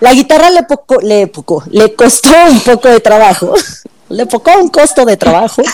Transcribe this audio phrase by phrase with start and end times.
[0.00, 3.52] La guitarra le poco, le poco, le costó un poco de trabajo.
[4.08, 5.62] Le pocó un costo de trabajo.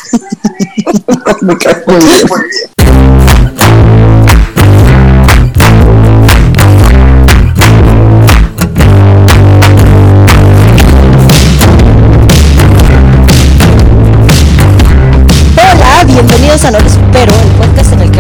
[15.57, 17.33] Hola, bienvenidos a No Supero,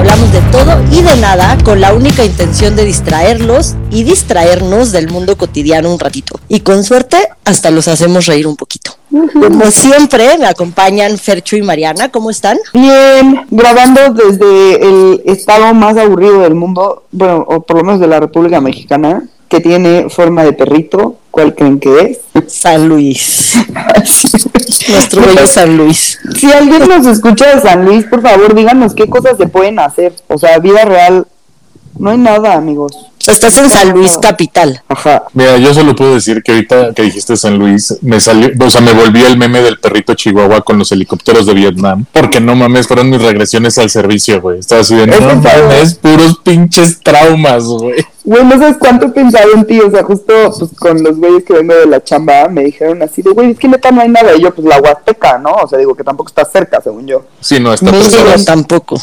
[0.06, 5.10] hablamos de todo y de nada con la única intención de distraerlos y distraernos del
[5.10, 6.38] mundo cotidiano un ratito.
[6.46, 8.92] Y con suerte hasta los hacemos reír un poquito.
[9.10, 12.12] Como siempre, me acompañan Fercho y Mariana.
[12.12, 12.56] ¿Cómo están?
[12.72, 18.06] Bien, grabando desde el estado más aburrido del mundo, bueno, o por lo menos de
[18.06, 21.16] la República Mexicana, que tiene forma de perrito.
[21.30, 22.20] ¿Cuál creen que es?
[22.52, 23.54] San Luis.
[24.88, 26.18] Nuestro bello San Luis.
[26.34, 30.14] Si alguien nos escucha de San Luis, por favor, díganos qué cosas se pueden hacer.
[30.28, 31.26] O sea, vida real,
[31.98, 32.92] no hay nada, amigos.
[33.26, 34.82] Estás en San Luis capital.
[34.88, 35.24] Ajá.
[35.32, 38.80] Mira, yo solo puedo decir que ahorita que dijiste San Luis, me salió, o sea,
[38.80, 42.86] me volvió el meme del perrito chihuahua con los helicópteros de Vietnam, porque no mames,
[42.86, 44.60] fueron mis regresiones al servicio, güey.
[44.60, 48.06] Estaba así de, no mames, puros pinches traumas, güey.
[48.26, 51.44] Güey, no sabes cuánto he pensado en ti, o sea, justo pues, con los güeyes
[51.44, 54.08] que vengo de la chamba, me dijeron así de, güey, es que neta no hay
[54.08, 55.52] nada, y yo, pues la Huasteca, ¿no?
[55.52, 57.24] O sea, digo que tampoco está cerca, según yo.
[57.40, 59.00] Sí, no, está yo tampoco.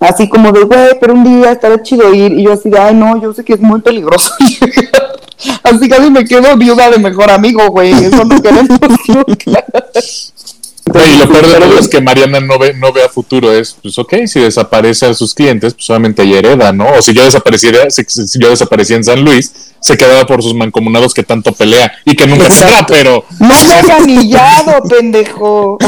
[0.00, 2.32] Así como de, güey, pero un día estará chido ir.
[2.32, 4.32] Y yo así de, ay, no, yo sé que es muy peligroso.
[5.62, 7.92] así casi me quedo viuda de mejor amigo, güey.
[7.92, 8.78] Eso no queremos
[10.86, 13.76] y lo peor de todo es que Mariana no ve, no ve a futuro, es,
[13.82, 16.86] pues ok, si desaparece a sus clientes, pues solamente ella hereda, ¿no?
[16.90, 20.54] O si yo desapareciera, si, si yo desaparecía en San Luis, se quedaba por sus
[20.54, 22.86] mancomunados que tanto pelea y que nunca Exacto.
[22.86, 25.78] tendrá, pero No me has anillado, pendejo.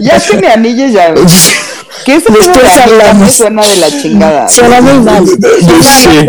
[0.00, 1.14] ya que me anilles ya.
[2.04, 3.32] ¿Qué es eso Después hablamos.
[3.32, 4.48] Suena de la chingada.
[4.50, 5.24] Suena muy mal.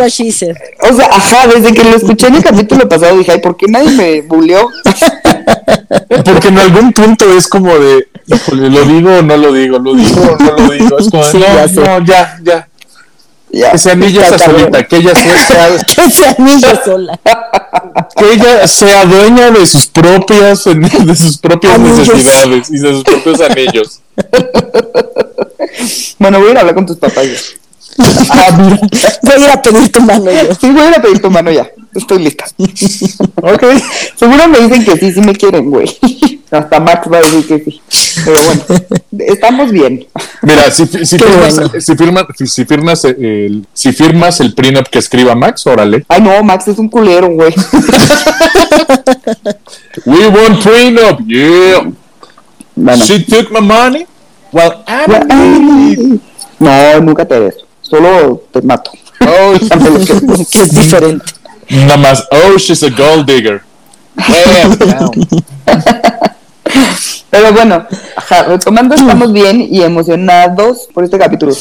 [0.09, 0.55] She said.
[0.89, 3.67] O sea, ajá, desde que lo escuché en el capítulo pasado dije, ay, ¿por qué
[3.67, 4.69] nadie me buleó?
[6.25, 9.93] Porque en algún punto es como de, híjole, lo digo o no lo digo, lo
[9.95, 10.97] digo o no lo digo.
[10.99, 11.81] Es como, de, Sí, no, ya sé.
[11.81, 12.67] no, ya, ya.
[13.55, 13.71] Ya.
[13.71, 17.19] Que se anille esa solita, que ella sea, Que se anille sola.
[18.15, 21.99] que ella sea dueña de sus propias, de sus propias Anillos.
[21.99, 23.99] necesidades y de sus propios anillos.
[26.17, 27.27] Bueno, voy a ir a hablar con tus papás.
[28.31, 28.49] Ah.
[29.21, 30.55] Voy a ir a pedir tu mano yo.
[30.59, 31.69] Sí, voy a ir a pedir tu mano ya.
[31.95, 32.45] Estoy lista.
[33.45, 33.63] Ok.
[34.15, 35.85] Seguro me dicen que sí, sí me quieren, güey.
[36.51, 37.81] Hasta Max va a decir que sí.
[38.23, 38.63] Pero bueno,
[39.27, 40.05] estamos bien.
[40.43, 41.71] Mira, si, firmas, bueno.
[41.79, 46.05] si, firma- si firmas el, si firmas el prenup que escriba Max, órale.
[46.07, 47.53] Ay, no, Max es un culero, güey.
[50.05, 51.91] We want prenup, yeah.
[52.75, 53.05] Bueno.
[53.05, 54.05] She took my money.
[54.51, 56.19] Well, I'm
[56.59, 57.55] No, nunca te des.
[57.81, 58.91] Solo te mato.
[59.21, 61.25] Oh, es diferente.
[61.73, 63.61] Nada más, oh, she's a gold digger.
[67.29, 71.55] Pero bueno, ajá, retomando, estamos bien y emocionados por este capítulo.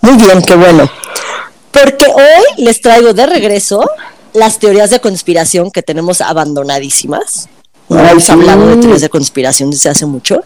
[0.00, 0.90] Muy bien, qué bueno.
[1.70, 3.88] Porque hoy les traigo de regreso
[4.32, 7.48] las teorías de conspiración que tenemos abandonadísimas.
[7.88, 8.32] No Ay, hemos sí.
[8.32, 10.40] hablado de teorías de conspiración desde hace mucho.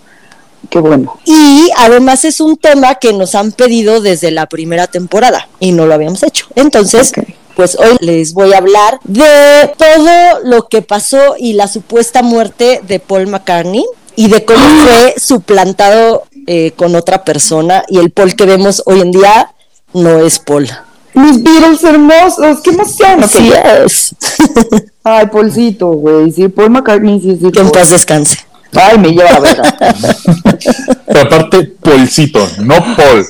[0.70, 1.18] Qué bueno.
[1.24, 5.86] Y además es un tema que nos han pedido desde la primera temporada y no
[5.86, 6.46] lo habíamos hecho.
[6.54, 7.12] Entonces,
[7.56, 12.80] pues hoy les voy a hablar de todo lo que pasó y la supuesta muerte
[12.86, 13.84] de Paul McCartney
[14.14, 19.00] y de cómo fue suplantado eh, con otra persona y el Paul que vemos hoy
[19.00, 19.52] en día
[19.94, 20.68] no es Paul.
[21.14, 23.24] Mis Beatles hermosos, qué emoción.
[23.24, 23.50] Así
[23.84, 24.14] es.
[25.02, 26.30] Ay, Paulcito, güey.
[26.30, 27.50] Sí, Paul McCartney, sí, sí.
[27.50, 28.36] que en paz descanse.
[28.78, 29.56] Ay, me lleva a ver.
[31.06, 33.26] Pero aparte, Polcito, no Paul.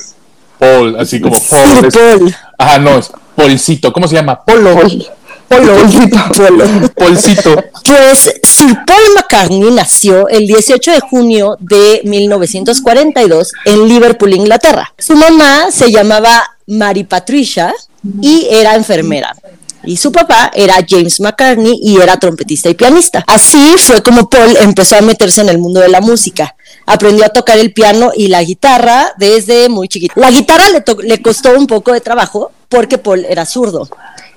[0.59, 1.91] Paul, así como Paul.
[1.91, 2.35] Sí, Paul.
[2.57, 3.93] Ajá, no, es Polcito.
[3.93, 4.43] ¿Cómo se llama?
[4.43, 4.75] Polo.
[4.75, 5.07] Paul.
[5.47, 6.17] Paulcito.
[6.35, 6.91] Paul.
[6.95, 7.63] Polcito.
[7.83, 14.93] Pues Sir Paul McCartney nació el 18 de junio de 1942 en Liverpool, Inglaterra.
[14.97, 17.73] Su mamá se llamaba Mary Patricia
[18.21, 19.35] y era enfermera.
[19.83, 23.23] Y su papá era James McCartney y era trompetista y pianista.
[23.27, 26.55] Así fue como Paul empezó a meterse en el mundo de la música.
[26.85, 30.13] Aprendió a tocar el piano y la guitarra desde muy chiquito.
[30.15, 30.65] La guitarra
[31.03, 33.87] le, costó un poco de trabajo porque Paul era zurdo.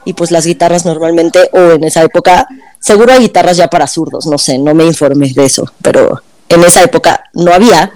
[0.04, 2.46] Y pues las guitarras normalmente, o en esa época,
[2.80, 6.64] seguro hay guitarras ya para zurdos, no sé, no me informé de eso, pero en
[6.64, 7.92] esa época no había.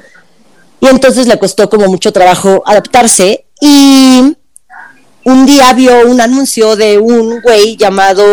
[0.81, 4.37] Y entonces le costó como mucho trabajo adaptarse y
[5.27, 8.25] un día vio un anuncio de un güey llamado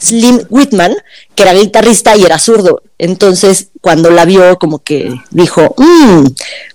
[0.00, 0.94] Slim Whitman,
[1.34, 2.82] que era guitarrista y era zurdo.
[2.98, 6.24] Entonces, cuando la vio, como que dijo, "Mm,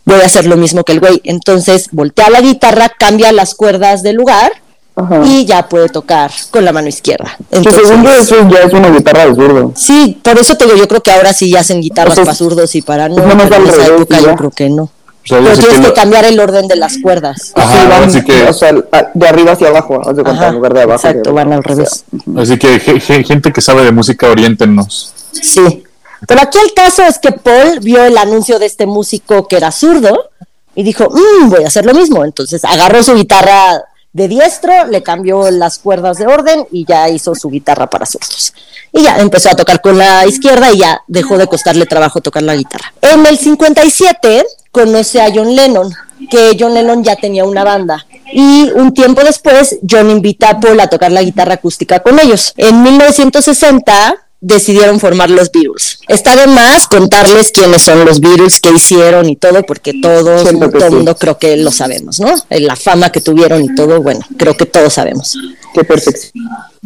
[0.05, 1.19] voy a hacer lo mismo que el güey.
[1.23, 4.51] Entonces, voltea la guitarra, cambia las cuerdas del lugar
[4.95, 5.21] Ajá.
[5.25, 7.35] y ya puede tocar con la mano izquierda.
[7.49, 9.73] Que Entonces, según yo eso ya es una guitarra de zurdo.
[9.75, 12.25] sí, por eso te digo, yo creo que ahora sí ya hacen guitarras O sea,
[12.25, 14.89] para zurdos y para no, es nomás pero en esa época yo creo que no.
[15.23, 17.51] O sea, Pero tienes que cambiar el orden de las cuerdas.
[17.55, 18.71] Ajá, Sí, van, así que- o sea,
[19.13, 21.07] de arriba hacia abajo, haz de cuenta, Ajá, en lugar de abajo.
[21.07, 22.05] exacto, van al revés.
[22.37, 25.13] Así que ge- ge- gente que sabe de música, oriéntenos.
[25.33, 25.83] Sí.
[26.27, 29.71] Pero aquí el caso es que Paul vio el anuncio de este músico que era
[29.71, 30.29] zurdo
[30.75, 32.25] y dijo, "Mm, voy a hacer lo mismo.
[32.25, 37.35] Entonces agarró su guitarra de diestro, le cambió las cuerdas de orden y ya hizo
[37.35, 38.53] su guitarra para zurdos.
[38.91, 42.41] Y ya empezó a tocar con la izquierda y ya dejó de costarle trabajo tocar
[42.43, 42.91] la guitarra.
[43.01, 45.91] En el 57 conoce a John Lennon,
[46.29, 48.05] que John Lennon ya tenía una banda.
[48.31, 52.53] Y un tiempo después, John invita a Paul a tocar la guitarra acústica con ellos.
[52.57, 55.99] En 1960 decidieron formar los Beatles.
[56.07, 60.69] Está de más contarles quiénes son los Beatles, qué hicieron y todo, porque todos, Siento
[60.69, 60.95] todo el sí.
[60.95, 62.33] mundo creo que lo sabemos, ¿no?
[62.49, 65.37] Eh, La fama que tuvieron y todo, bueno, creo que todos sabemos.
[65.73, 66.31] Qué perfección.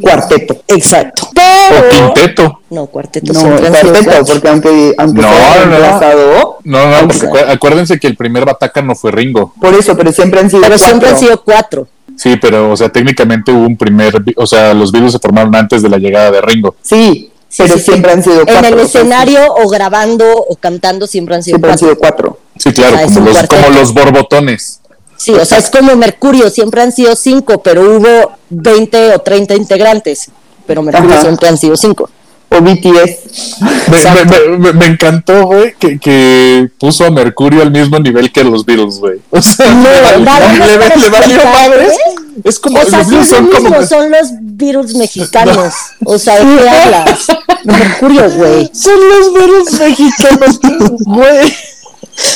[0.01, 0.63] Cuarteto.
[0.67, 1.29] Exacto.
[1.29, 2.59] O quinteto.
[2.71, 4.25] No, cuarteto No, cuarteto, cuatro.
[4.25, 5.53] porque aunque, aunque No, no.
[5.53, 9.53] reemplazado, No, no, porque acu- acuérdense que el primer Bataca no fue Ringo.
[9.61, 11.27] por eso, pero siempre han sido Pero siempre han cuatro.
[11.27, 11.87] sido cuatro.
[12.17, 15.81] Sí, pero, o sea, técnicamente hubo un primer, o sea, los Beatles se formaron antes
[15.81, 16.75] de la llegada de Ringo.
[16.81, 17.85] Sí, pero sí, sí.
[17.85, 18.57] siempre han sido cuatro.
[18.59, 21.87] En el o sea, escenario o grabando o cantando siempre han sido Siempre han cuatro.
[21.89, 22.39] sido cuatro.
[22.57, 24.79] Sí, claro, Ah, como los, como los borbotones.
[25.17, 29.55] Sí, o sea, es como Mercurio, siempre han sido cinco, pero hubo 20 o 30
[29.55, 30.29] integrantes,
[30.67, 31.21] pero Mercurio Ajá.
[31.21, 32.09] siempre han sido cinco.
[32.49, 33.57] O BTS.
[33.89, 38.43] Me, me- me- me encantó, güey, que, que puso a Mercurio al mismo nivel que
[38.43, 39.21] los Beatles, güey.
[39.31, 41.93] O sea, No, le, le- para le valió madres.
[41.93, 42.15] ¿eh?
[42.43, 43.87] Es como, O sea, los sí son mismo, como...
[43.87, 45.73] son los Beatles mexicanos.
[46.05, 47.25] O sea, ¿de qué hablas?
[47.63, 48.69] Mercurio, güey.
[48.73, 50.59] Son los Beatles mexicanos,
[51.05, 51.53] güey.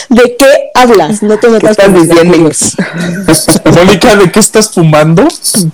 [0.09, 1.21] ¿De qué hablas?
[1.21, 2.37] No te metas estás con los diciendo?
[2.37, 2.75] Mercurios.
[3.75, 5.23] Mónica, ¿de qué estás fumando?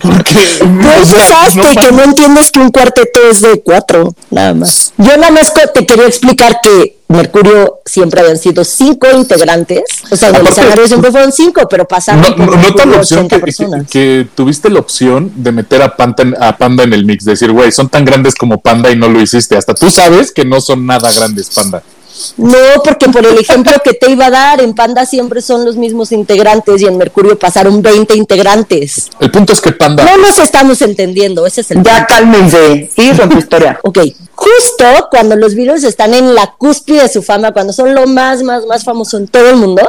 [0.00, 4.92] Porque, Pues usaste no que no entiendes que un cuarteto es de cuatro, nada más.
[4.98, 9.82] Yo nada más te quería explicar que Mercurio siempre habían sido cinco integrantes.
[10.10, 12.86] O sea, en el Aparte- escenario siempre fueron cinco, pero pasaron No, no, nota Mercurio
[12.86, 13.90] la opción 80 que, que- personas.
[13.90, 17.52] que tuviste la opción de meter a Panda, en, a Panda en el mix, decir,
[17.52, 19.56] güey, son tan grandes como Panda y no lo hiciste.
[19.56, 21.82] Hasta tú sabes que no son nada grandes, Panda.
[22.36, 25.76] No, porque por el ejemplo que te iba a dar, en Panda siempre son los
[25.76, 29.10] mismos integrantes y en Mercurio pasaron 20 integrantes.
[29.20, 30.04] El punto es que Panda...
[30.04, 32.90] No nos estamos entendiendo, ese es el Ya cálmense.
[33.18, 33.78] Con tu historia.
[33.82, 33.98] Ok,
[34.34, 38.42] justo cuando los Beatles están en la cúspide de su fama, cuando son lo más,
[38.42, 39.82] más, más famoso en todo el mundo,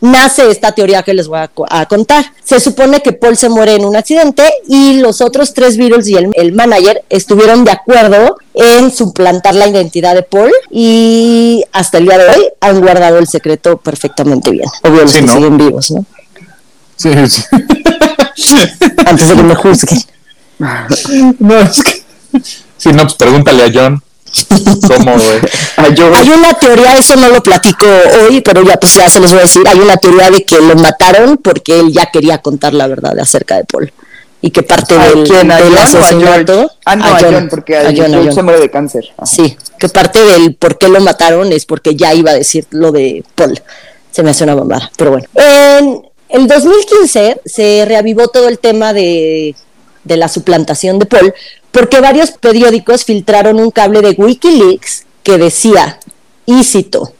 [0.00, 2.24] nace esta teoría que les voy a, a contar.
[2.44, 6.14] Se supone que Paul se muere en un accidente y los otros tres Beatles y
[6.14, 12.04] el, el manager estuvieron de acuerdo en suplantar la identidad de Paul y hasta el
[12.04, 14.68] día de hoy han guardado el secreto perfectamente bien.
[14.82, 15.32] Obvio, los Sí, que ¿no?
[15.34, 16.06] siguen vivos, ¿no?
[16.96, 17.42] Sí, sí.
[19.06, 20.00] Antes de que me juzguen.
[21.38, 22.02] no, es que...
[22.78, 24.02] Sí, no, pues pregúntale a John.
[24.86, 25.40] ¿Cómo, güey?
[26.16, 27.86] Hay una teoría, eso no lo platico
[28.22, 29.66] hoy, pero ya pues ya se los voy a decir.
[29.68, 33.56] Hay una teoría de que lo mataron porque él ya quería contar la verdad acerca
[33.56, 33.92] de Paul.
[34.40, 35.50] Y que parte ¿a del, quién?
[35.50, 36.70] ¿A del John a asesinato.
[36.84, 38.34] Ah, no, a John, porque a, a John, a George John.
[38.34, 39.04] se muere de cáncer.
[39.16, 39.26] Ah.
[39.26, 42.92] Sí, que parte del por qué lo mataron es porque ya iba a decir lo
[42.92, 43.60] de Paul.
[44.10, 45.26] Se me hace una mamada, pero bueno.
[45.34, 49.54] En el 2015 se reavivó todo el tema de,
[50.04, 51.34] de la suplantación de Paul
[51.76, 55.98] porque varios periódicos filtraron un cable de Wikileaks que decía,
[56.46, 57.12] y cito,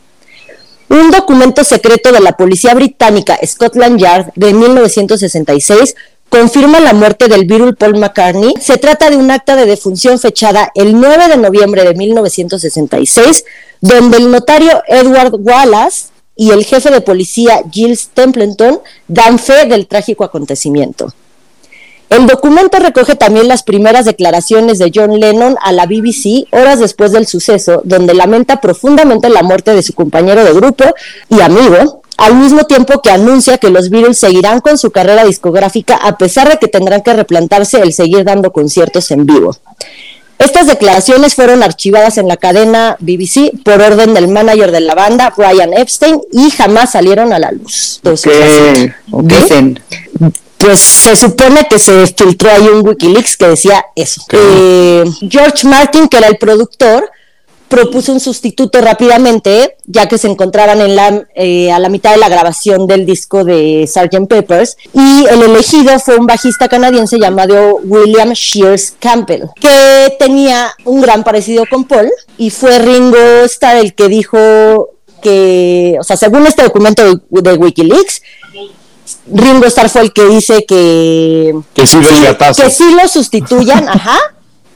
[0.88, 5.94] un documento secreto de la policía británica Scotland Yard de 1966
[6.28, 8.54] confirma la muerte del Beatle Paul McCartney.
[8.60, 13.44] Se trata de un acta de defunción fechada el 9 de noviembre de 1966,
[13.80, 19.86] donde el notario Edward Wallace y el jefe de policía Giles Templeton dan fe del
[19.86, 21.12] trágico acontecimiento.
[22.08, 27.10] El documento recoge también las primeras declaraciones de John Lennon a la BBC horas después
[27.10, 30.84] del suceso, donde lamenta profundamente la muerte de su compañero de grupo
[31.28, 35.96] y amigo, al mismo tiempo que anuncia que los Beatles seguirán con su carrera discográfica
[35.96, 39.56] a pesar de que tendrán que replantarse el seguir dando conciertos en vivo.
[40.38, 45.32] Estas declaraciones fueron archivadas en la cadena BBC por orden del manager de la banda,
[45.34, 48.00] Brian Epstein, y jamás salieron a la luz.
[48.02, 48.92] Entonces,
[50.58, 54.22] pues se supone que se filtró ahí un Wikileaks que decía eso.
[54.32, 57.10] Eh, George Martin, que era el productor,
[57.68, 62.18] propuso un sustituto rápidamente, ya que se encontraban en la, eh, a la mitad de
[62.18, 64.28] la grabación del disco de Sgt.
[64.28, 71.00] Peppers, y el elegido fue un bajista canadiense llamado William Shears Campbell, que tenía un
[71.00, 74.90] gran parecido con Paul, y fue Ringo Starr el que dijo
[75.22, 78.22] que, o sea, según este documento de, de Wikileaks,
[79.32, 82.62] Ringo Starr fue el que dice que Que sí gatazo.
[82.62, 84.18] que sí lo sustituyan, ajá,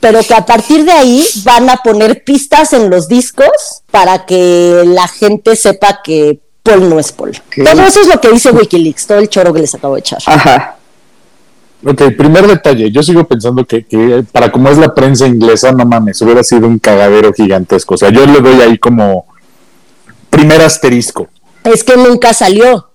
[0.01, 3.49] pero que a partir de ahí van a poner pistas en los discos
[3.91, 7.39] para que la gente sepa que Paul no es Paul.
[7.55, 10.19] Todo eso es lo que dice Wikileaks, todo el choro que les acabo de echar.
[10.27, 10.77] Ajá.
[11.85, 12.91] Ok, primer detalle.
[12.91, 16.67] Yo sigo pensando que, que para como es la prensa inglesa, no mames, hubiera sido
[16.67, 17.95] un cagadero gigantesco.
[17.95, 19.27] O sea, yo le doy ahí como
[20.29, 21.29] primer asterisco.
[21.65, 22.90] Es que nunca salió.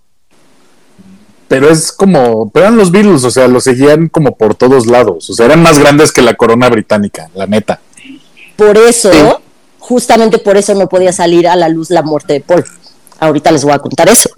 [1.56, 5.30] Pero es como, pero eran los Beatles, o sea, lo seguían como por todos lados.
[5.30, 7.80] O sea, eran más grandes que la corona británica, la neta.
[8.58, 9.20] Por eso, Sí.
[9.80, 12.66] justamente por eso no podía salir a la luz la muerte de Paul.
[13.22, 14.30] Ahorita les voy a contar eso.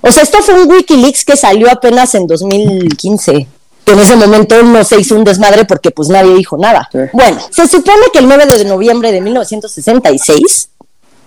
[0.00, 3.46] O sea, esto fue un Wikileaks que salió apenas en 2015.
[3.84, 6.88] Que en ese momento no se hizo un desmadre porque pues nadie dijo nada.
[6.90, 6.98] Sí.
[7.12, 10.70] Bueno, se supone que el 9 de noviembre de 1966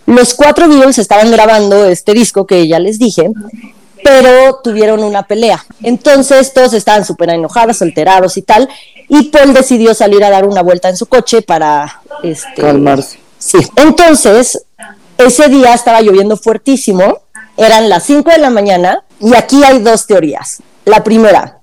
[0.07, 3.29] los cuatro Beatles estaban grabando este disco que ya les dije,
[4.03, 5.65] pero tuvieron una pelea.
[5.81, 8.69] Entonces todos estaban súper enojados, alterados y tal,
[9.07, 13.19] y Paul decidió salir a dar una vuelta en su coche para este, Calmarse.
[13.37, 13.57] Sí.
[13.75, 14.65] Entonces,
[15.17, 17.19] ese día estaba lloviendo fuertísimo,
[17.57, 20.61] eran las 5 de la mañana, y aquí hay dos teorías.
[20.85, 21.59] La primera,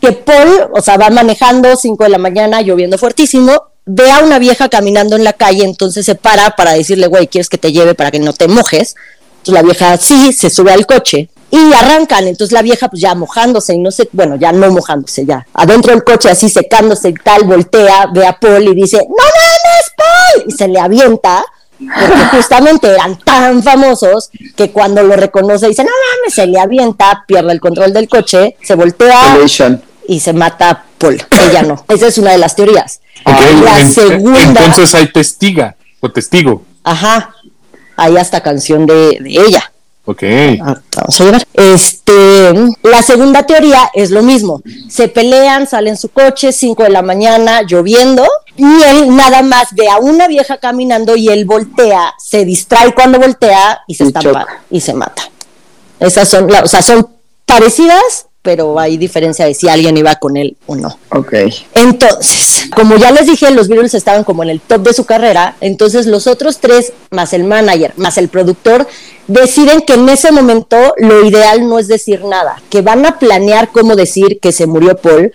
[0.00, 3.52] que Paul, o sea, va manejando 5 de la mañana, lloviendo fuertísimo,
[3.86, 7.48] ve a una vieja caminando en la calle, entonces se para para decirle, güey, ¿quieres
[7.48, 8.94] que te lleve para que no te mojes?
[9.38, 13.14] Entonces la vieja sí, se sube al coche y arrancan, entonces la vieja pues ya
[13.14, 17.14] mojándose y no sé, bueno, ya no mojándose, ya adentro del coche así secándose y
[17.14, 21.44] tal, voltea, ve a Paul y dice, no mames, Paul, y se le avienta.
[21.76, 27.24] Porque justamente eran tan famosos que cuando lo reconoce dice, no mames, se le avienta,
[27.26, 29.82] pierde el control del coche, se voltea, Elation.
[30.08, 31.22] y se mata a Paul.
[31.50, 31.84] Ella no.
[31.88, 33.00] Esa es una de las teorías.
[33.26, 36.62] La en- segunda, Entonces hay testiga o testigo.
[36.84, 37.34] ajá,
[37.96, 39.70] hay hasta canción de, de ella.
[40.06, 40.22] Ok.
[40.62, 41.46] Ah, Vamos a llevar.
[41.54, 44.60] Este, la segunda teoría es lo mismo.
[44.88, 49.88] Se pelean, salen su coche, 5 de la mañana, lloviendo, y él nada más ve
[49.88, 54.28] a una vieja caminando y él voltea, se distrae cuando voltea y se Y estampa
[54.40, 54.62] choca.
[54.70, 55.22] y se mata.
[55.98, 57.08] Esas son, la- o sea, son
[57.46, 60.98] parecidas, pero hay diferencia de si alguien iba con él o no.
[61.08, 61.32] Ok.
[61.74, 65.56] Entonces, como ya les dije, los Beatles estaban como en el top de su carrera,
[65.62, 68.86] entonces los otros tres, más el manager, más el productor,
[69.28, 73.72] deciden que en ese momento lo ideal no es decir nada, que van a planear
[73.72, 75.32] cómo decir que se murió Paul,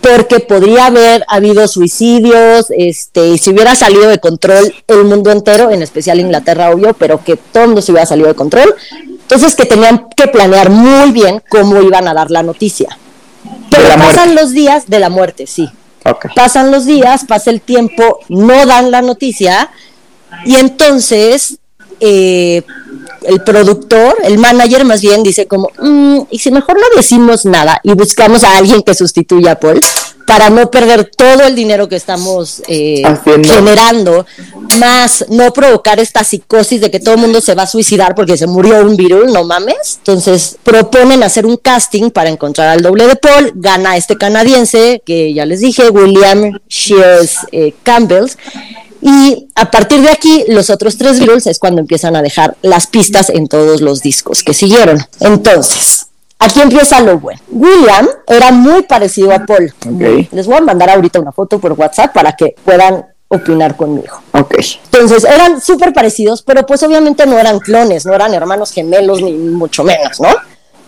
[0.00, 5.70] porque podría haber habido suicidios, este, y si hubiera salido de control el mundo entero,
[5.70, 8.74] en especial Inglaterra, obvio, pero que todo el mundo se hubiera salido de control.
[9.26, 12.96] Entonces que tenían que planear muy bien cómo iban a dar la noticia.
[13.70, 15.68] Pero la pasan los días de la muerte, sí.
[16.36, 19.68] Pasan los días, pasa el tiempo, no dan la noticia,
[20.44, 21.58] y entonces
[21.98, 22.62] eh,
[23.22, 27.80] el productor, el manager más bien, dice como, "Mm, y si mejor no decimos nada
[27.82, 29.80] y buscamos a alguien que sustituya a Paul
[30.26, 33.02] para no perder todo el dinero que estamos eh,
[33.44, 34.26] generando,
[34.78, 38.36] más no provocar esta psicosis de que todo el mundo se va a suicidar porque
[38.36, 39.98] se murió un virus, no mames.
[39.98, 45.32] Entonces proponen hacer un casting para encontrar al doble de Paul, gana este canadiense que
[45.32, 48.26] ya les dije, William Shears eh, Campbell.
[49.00, 52.88] Y a partir de aquí, los otros tres Beatles es cuando empiezan a dejar las
[52.88, 54.98] pistas en todos los discos que siguieron.
[55.20, 56.05] Entonces,
[56.38, 57.40] aquí empieza lo bueno.
[57.50, 59.72] William era muy parecido a Paul.
[60.30, 64.20] Les voy a mandar ahorita una foto por WhatsApp para que puedan opinar conmigo.
[64.32, 64.54] Ok.
[64.84, 69.32] Entonces eran súper parecidos, pero pues obviamente no eran clones, no eran hermanos gemelos, ni
[69.32, 70.28] mucho menos, ¿no?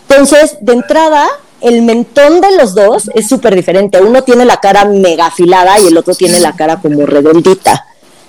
[0.08, 1.28] Entonces, de entrada,
[1.60, 4.00] el mentón de los dos es súper diferente.
[4.00, 7.84] Uno tiene la cara mega afilada y el otro tiene la cara como redondita.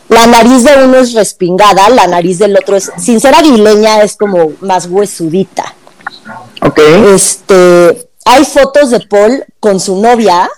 [0.09, 4.17] La nariz de uno es respingada, la nariz del otro es, sin ser aguileña, es
[4.17, 5.75] como más huesudita.
[6.62, 6.79] Ok.
[7.13, 10.50] Este, hay fotos de Paul con su novia,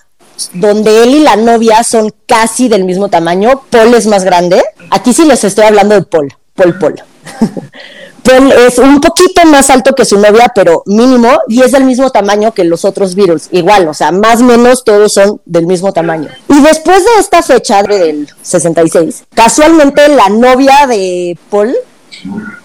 [0.53, 3.63] donde él y la novia son casi del mismo tamaño.
[3.69, 4.63] Paul es más grande.
[4.89, 7.03] Aquí sí les estoy hablando de Paul, Paul Paul.
[8.23, 12.09] Paul es un poquito más alto que su novia, pero mínimo, y es del mismo
[12.11, 13.49] tamaño que los otros Beatles.
[13.51, 16.29] Igual, o sea, más o menos todos son del mismo tamaño.
[16.47, 21.75] Y después de esta fecha del 66, casualmente la novia de Paul,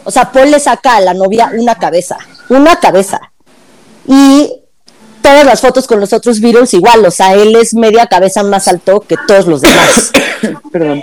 [0.04, 3.20] o sea, Paul le saca a la novia una cabeza, una cabeza.
[4.06, 4.52] Y
[5.22, 8.68] todas las fotos con los otros Beatles igual, o sea, él es media cabeza más
[8.68, 10.12] alto que todos los demás.
[10.72, 11.02] Perdón.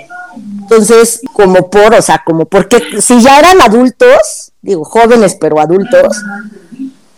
[0.62, 6.17] Entonces, como por, o sea, como porque si ya eran adultos, digo, jóvenes pero adultos,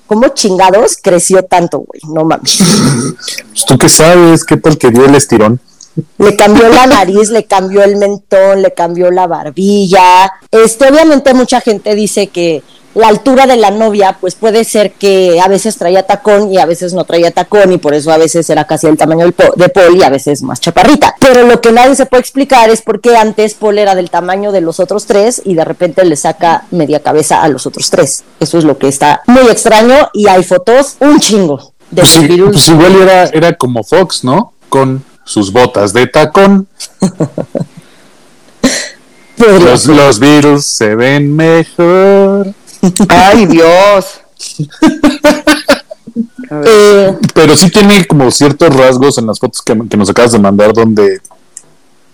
[0.08, 2.02] ¿cómo chingados creció tanto, güey?
[2.12, 2.58] No mames.
[2.58, 4.44] Pues, ¿Tú qué sabes?
[4.44, 5.62] ¿Qué tal que dio el estirón?
[6.18, 10.34] Le cambió la nariz, le cambió el mentón, le cambió la barbilla.
[10.52, 12.64] Este, obviamente mucha gente dice que
[12.96, 16.66] la altura de la novia, pues puede ser que a veces traía tacón y a
[16.66, 19.98] veces no traía tacón y por eso a veces era casi el tamaño de Paul
[19.98, 21.14] y a veces más chaparrita.
[21.20, 24.52] Pero lo que nadie se puede explicar es por qué antes Paul era del tamaño
[24.52, 28.24] de los otros tres y de repente le saca media cabeza a los otros tres.
[28.40, 32.18] Eso es lo que está muy extraño y hay fotos un chingo de pues,
[32.52, 34.54] pues igual era, era como Fox, ¿no?
[34.70, 36.68] Con sus botas de tacón.
[39.38, 42.54] los, los Beatles se ven mejor.
[43.10, 44.22] Ay, Dios.
[46.52, 50.74] Eh, pero sí tiene como ciertos rasgos en las fotos que, nos acabas de mandar
[50.74, 51.20] donde,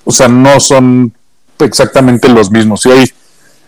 [0.06, 1.14] o sea, no son
[1.60, 2.82] exactamente los mismos.
[2.82, 3.12] Sí hay,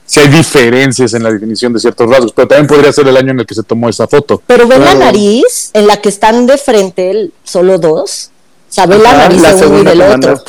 [0.05, 3.31] sí hay diferencias en la definición de ciertos rasgos, pero también podría ser el año
[3.31, 4.41] en el que se tomó esa foto.
[4.48, 8.31] Pero ven la nariz, en la que están de frente solo dos,
[8.69, 10.43] sabe la nariz de uno y del otro.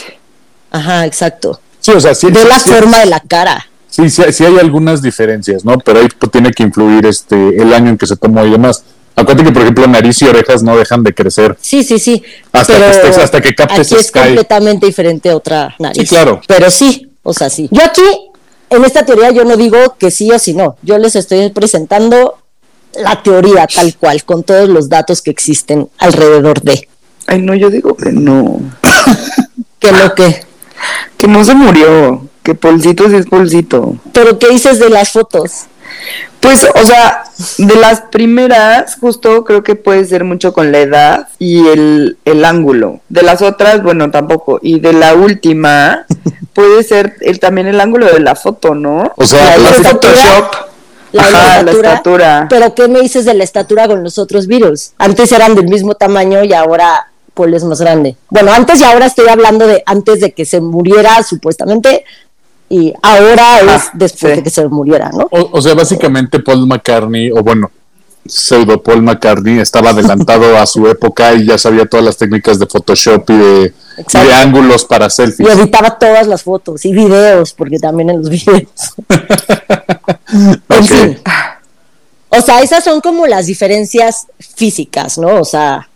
[0.71, 1.61] Ajá, exacto.
[1.81, 3.69] Sí, o sea, sí, Ve la forma de la cara.
[3.95, 5.79] Sí, sí, sí hay algunas diferencias, ¿no?
[5.79, 8.83] Pero ahí tiene que influir este el año en que se tomó y demás.
[9.15, 11.57] Acuérdate que, por ejemplo, nariz y orejas no dejan de crecer.
[11.61, 12.21] Sí, sí, sí.
[12.51, 16.03] Hasta que, estés, hasta que captes aquí es completamente diferente a otra nariz.
[16.03, 16.41] Sí, claro.
[16.49, 17.69] Pero sí, o sea, sí.
[17.71, 18.03] Yo aquí,
[18.69, 20.77] en esta teoría, yo no digo que sí o sí no.
[20.83, 22.39] Yo les estoy presentando
[23.01, 26.89] la teoría tal cual, con todos los datos que existen alrededor de.
[27.29, 28.59] Ay, no, yo digo que no.
[29.79, 30.43] ¿Que lo que?
[31.17, 33.97] Que no se murió que Polcito sí es Polcito.
[34.13, 35.65] ¿Pero qué dices de las fotos?
[36.41, 37.25] Pues, o sea,
[37.57, 42.45] de las primeras, justo creo que puede ser mucho con la edad y el, el
[42.45, 43.01] ángulo.
[43.09, 44.59] De las otras, bueno, tampoco.
[44.61, 46.05] Y de la última,
[46.53, 49.11] puede ser el, también el ángulo de la foto, ¿no?
[49.17, 50.55] O sea, la, Photoshop.
[51.13, 52.47] La, la, estatura.
[52.51, 54.93] Pero ¿qué me dices de la estatura con los otros virus?
[54.99, 58.17] Antes eran del mismo tamaño y ahora Paul es más grande.
[58.29, 62.05] Bueno, antes y ahora estoy hablando de antes de que se muriera supuestamente
[62.69, 65.29] y ahora es después de que se muriera, ¿no?
[65.31, 67.71] O, sea, básicamente Paul McCartney, o bueno,
[68.27, 72.67] pseudo Paul McCartney estaba adelantado a su época y ya sabía todas las técnicas de
[72.67, 73.75] Photoshop y de,
[74.35, 75.49] ángulos para selfies.
[75.49, 78.95] Y editaba todas las fotos y videos, porque también en los videos.
[80.69, 81.19] en fin.
[82.31, 85.41] O sea, esas son como las diferencias físicas, ¿no?
[85.41, 85.89] O sea,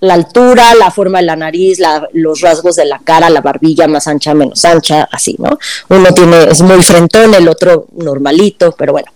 [0.00, 1.78] la altura, la forma de la nariz,
[2.12, 5.58] los rasgos de la cara, la barbilla más ancha, menos ancha, así, ¿no?
[5.88, 9.10] Uno tiene, es muy frentón, el otro normalito, pero bueno.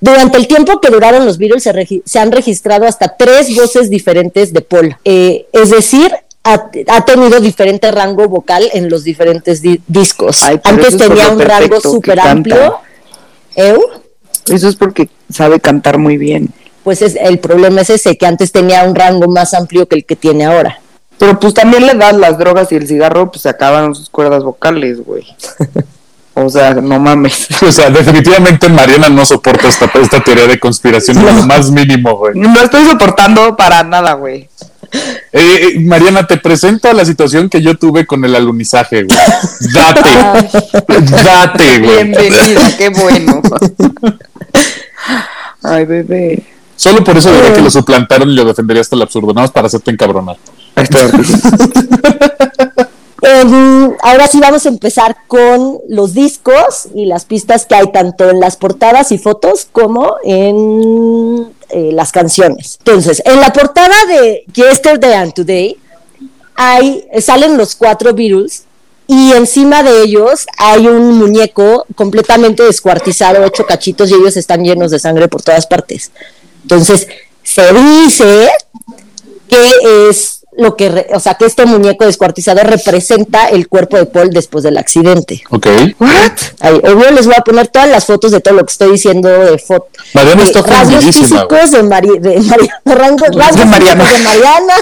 [0.00, 1.62] Durante el tiempo que duraron los Beatles
[2.04, 4.96] se, han registrado hasta tres voces diferentes de Paul.
[5.04, 6.12] Eh, es decir,
[6.42, 10.42] ha, tenido diferente rango vocal en los diferentes discos.
[10.42, 12.78] Antes tenía un rango súper amplio.
[13.54, 16.52] Eso es porque sabe cantar muy bien
[16.86, 20.04] pues es, el problema es ese, que antes tenía un rango más amplio que el
[20.04, 20.78] que tiene ahora.
[21.18, 24.44] Pero pues también le das las drogas y el cigarro, pues se acaban sus cuerdas
[24.44, 25.26] vocales, güey.
[26.38, 27.48] O sea, no mames.
[27.62, 32.38] O sea, definitivamente Mariana no soporta esta, esta teoría de conspiración, lo más mínimo, güey.
[32.38, 34.48] No estoy soportando para nada, güey.
[34.92, 35.00] Eh,
[35.32, 39.18] eh, Mariana, te presento a la situación que yo tuve con el alunizaje, güey.
[39.72, 40.10] Date.
[41.24, 42.04] Date, güey.
[42.04, 43.42] Bienvenida, qué bueno.
[45.62, 46.55] Ay, bebé.
[46.76, 49.50] Solo por eso diría que lo suplantaron y lo defendería hasta el absurdo, nada más
[49.50, 50.36] para hacerte encabronar.
[54.02, 58.40] Ahora sí vamos a empezar con los discos y las pistas que hay tanto en
[58.40, 62.76] las portadas y fotos como en eh, las canciones.
[62.78, 65.76] Entonces, en la portada de Yesterday and Today
[66.54, 68.64] hay, salen los cuatro Beatles
[69.08, 74.90] y encima de ellos hay un muñeco completamente descuartizado, ocho cachitos y ellos están llenos
[74.90, 76.12] de sangre por todas partes.
[76.66, 77.06] Entonces,
[77.44, 78.50] se dice
[79.48, 84.30] que es lo que, o sea, que este muñeco descuartizado representa el cuerpo de Paul
[84.30, 85.42] después del accidente.
[85.50, 85.66] Ok.
[85.98, 86.32] ¿What?
[86.60, 89.28] Ahí, obvio les voy a poner todas las fotos de todo lo que estoy diciendo
[89.28, 89.90] de fotos.
[90.14, 92.34] Mariana está rasgos físicos de, Mari de,
[92.84, 94.12] rasgos, de Mariana.
[94.12, 94.74] de Mariana.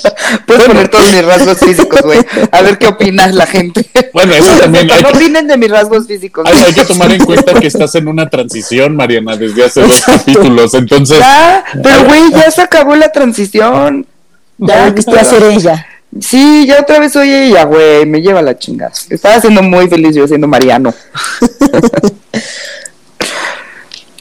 [0.46, 2.20] Puedes poner todos mis rasgos físicos, güey.
[2.52, 3.88] A ver qué opinas la gente.
[4.12, 4.86] Bueno, eso también.
[4.86, 6.46] no opinen de mis rasgos físicos.
[6.46, 10.74] Hay, que tomar en cuenta que estás en una transición, Mariana, desde hace dos capítulos.
[10.74, 11.18] Entonces.
[11.18, 14.06] Ya, pero güey, ya se acabó la transición.
[14.60, 15.86] Ya viste a ser ella.
[16.20, 18.04] Sí, ya otra vez soy ella, güey.
[18.04, 18.92] Me lleva la chingada.
[19.08, 20.92] Estaba siendo muy feliz yo siendo Mariano.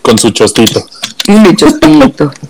[0.02, 0.86] Con su chostito.
[1.28, 2.32] Mi chostito.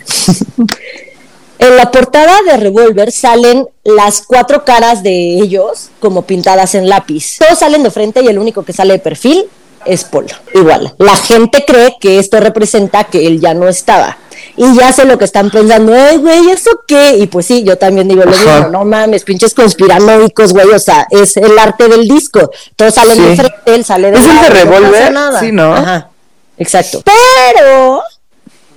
[1.60, 7.38] En la portada de Revolver salen las cuatro caras de ellos como pintadas en lápiz.
[7.38, 9.46] Todos salen de frente y el único que sale de perfil
[9.86, 10.28] es Paul.
[10.54, 14.18] Igual, la gente cree que esto representa que él ya no estaba.
[14.58, 17.18] Y ya sé lo que están pensando, ay, güey, ¿eso qué?
[17.18, 21.08] Y pues sí, yo también digo lo mismo, no mames, pinches conspiranoicos, güey, o sea,
[21.10, 22.52] es el arte del disco.
[22.76, 25.12] Todos salen de frente, él sale de ¿Es el de Revolver?
[25.12, 25.74] No Sí, ¿no?
[25.74, 26.10] Ajá.
[26.58, 27.02] Exacto.
[27.06, 28.04] Pero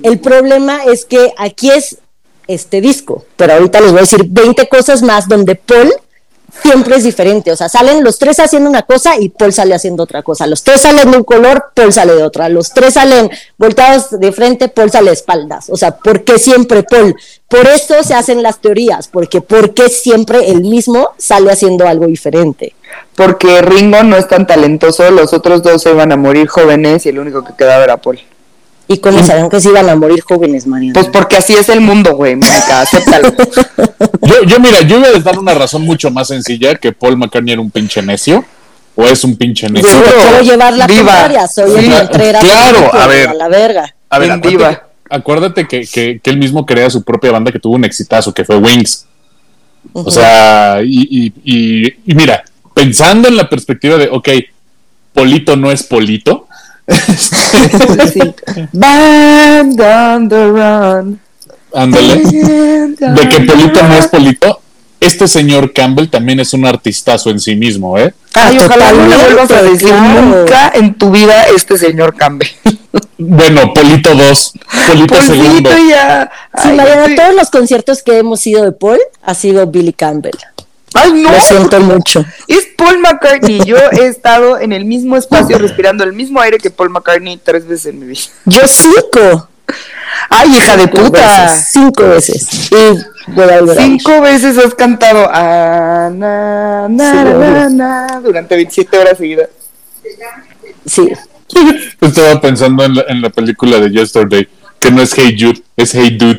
[0.02, 1.98] el problema es que aquí es
[2.46, 5.92] este disco, pero ahorita les voy a decir 20 cosas más donde Paul
[6.60, 10.02] siempre es diferente, o sea, salen los tres haciendo una cosa y Paul sale haciendo
[10.02, 13.30] otra cosa, los tres salen de un color, Paul sale de otra, los tres salen
[13.56, 17.16] voltados de frente, Paul sale de espaldas, o sea, ¿por qué siempre Paul?
[17.48, 22.06] Por eso se hacen las teorías, porque ¿por qué siempre el mismo sale haciendo algo
[22.06, 22.74] diferente?
[23.16, 27.10] Porque Ringo no es tan talentoso, los otros dos se van a morir jóvenes y
[27.10, 28.20] el único que quedaba era Paul.
[28.92, 30.92] ¿Y cómo saben que se iban a morir jóvenes, Mariana?
[30.94, 33.32] Pues porque así es el mundo, güey, Mónica, acéptalo.
[34.22, 37.52] Yo, yo, mira, yo iba a dar una razón mucho más sencilla que Paul McCartney
[37.54, 38.44] era un pinche necio.
[38.94, 39.88] O es un pinche necio.
[39.88, 42.44] Yo no quiero llevar la contraria, soy Sí, el Contreras.
[42.44, 43.28] claro, a ver.
[43.30, 43.94] A la verga.
[44.10, 44.88] A ver, Bien acuérdate, diva.
[45.10, 48.44] acuérdate que, que, que él mismo crea su propia banda que tuvo un exitazo, que
[48.44, 49.06] fue Wings.
[49.94, 54.28] O sea, y, y, y, y mira, pensando en la perspectiva de, ok,
[55.14, 56.46] Polito no es Polito.
[58.72, 61.20] Band on the run.
[61.74, 62.16] Ándale.
[62.16, 64.60] De que Polito no es Polito.
[65.00, 68.14] Este señor Campbell también es un artistazo en sí mismo, ¿eh?
[68.34, 70.22] Ay, ojalá no le vuelvas a decir claro.
[70.22, 72.48] nunca en tu vida este señor Campbell.
[73.18, 74.52] Bueno, Polito 2,
[74.88, 75.70] Polito segundo.
[75.70, 76.30] Polvito ya.
[76.60, 77.16] Sí, Ay, sí.
[77.16, 80.36] todos los conciertos que hemos ido de Paul ha sido Billy Campbell.
[80.94, 81.30] Ay, no.
[81.32, 82.24] Lo siento mucho.
[82.48, 83.64] Es Paul McCartney.
[83.64, 87.66] Yo he estado en el mismo espacio respirando el mismo aire que Paul McCartney tres
[87.66, 88.20] veces en mi vida.
[88.46, 89.48] Yo cinco.
[90.28, 91.44] Ay, hija de puta.
[91.44, 92.70] veces, cinco veces.
[92.70, 94.00] Y voy a volver a ir.
[94.00, 97.70] Cinco veces has cantado ah, na, na, Sí, na, obvio.
[97.70, 99.48] na, durante 27 horas seguidas.
[100.86, 101.08] Sí.
[102.00, 104.48] Estaba pensando en la, en la película de Yesterday,
[104.82, 106.38] que no es Hey Jude, es Hey Dude.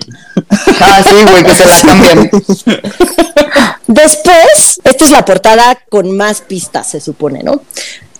[0.81, 2.29] Ah, sí, güey, que se la cambian.
[3.87, 7.61] Después, esta es la portada con más pistas, se supone, ¿no?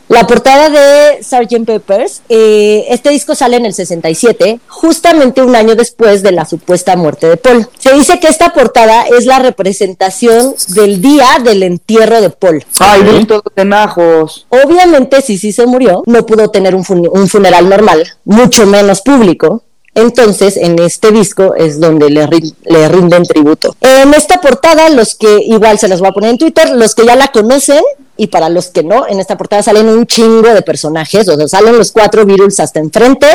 [0.09, 1.65] La portada de Sgt.
[1.65, 6.95] Peppers, eh, este disco sale en el 67, justamente un año después de la supuesta
[6.97, 7.67] muerte de Paul.
[7.79, 12.63] Se dice que esta portada es la representación del día del entierro de Paul.
[12.79, 13.07] Ay, Ok.
[13.27, 14.45] de tenajos.
[14.49, 19.01] Obviamente, si sí se murió, no pudo tener un, fun- un funeral normal, mucho menos
[19.01, 19.63] público.
[19.95, 23.75] Entonces, en este disco es donde le, rin- le rinden tributo.
[23.79, 27.05] En esta portada, los que igual se los voy a poner en Twitter, los que
[27.05, 27.81] ya la conocen
[28.17, 31.47] y para los que no, en esta portada salen un chingo de personajes, o sea,
[31.47, 33.27] salen los cuatro Beatles hasta enfrente,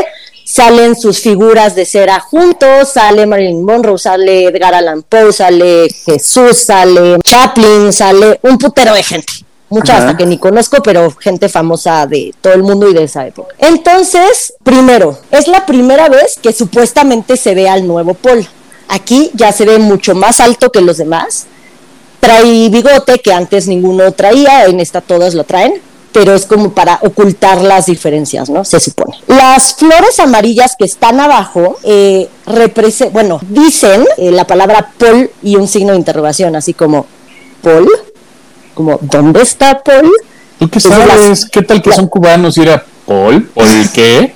[0.45, 6.57] salen sus figuras de cera juntos, sale Marilyn Monroe, sale Edgar Allan Poe, sale Jesús,
[6.59, 9.33] sale Chaplin, sale un putero de gente.
[9.71, 10.03] Mucha Ajá.
[10.07, 13.55] hasta que ni conozco, pero gente famosa de todo el mundo y de esa época.
[13.59, 18.47] Entonces, primero, es la primera vez que supuestamente se ve al nuevo Paul.
[18.89, 21.47] Aquí ya se ve mucho más alto que los demás.
[22.21, 25.75] Trae bigote que antes ninguno traía, en esta todos lo traen,
[26.13, 28.65] pero es como para ocultar las diferencias, ¿no?
[28.65, 29.17] Se supone.
[29.27, 32.29] Las flores amarillas que están abajo, eh,
[33.13, 37.07] bueno, dicen eh, la palabra Paul y un signo de interrogación, así como
[37.63, 37.89] Paul,
[38.79, 40.09] como ¿dónde está Paul?
[40.61, 41.29] ¿Tú qué sabes?
[41.29, 43.51] las- ¿Qué tal que la- son cubanos y era Paul?
[43.57, 44.33] ¿O el qué?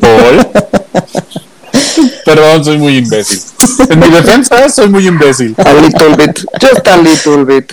[0.00, 0.46] ¿Paul?
[2.24, 3.40] Perdón, soy muy imbécil.
[3.88, 5.54] En mi defensa, soy muy imbécil.
[5.58, 6.38] A little bit.
[6.60, 7.72] Just a little bit.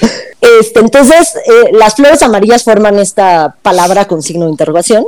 [0.59, 5.05] Este, entonces, eh, las flores amarillas forman esta palabra con signo de interrogación.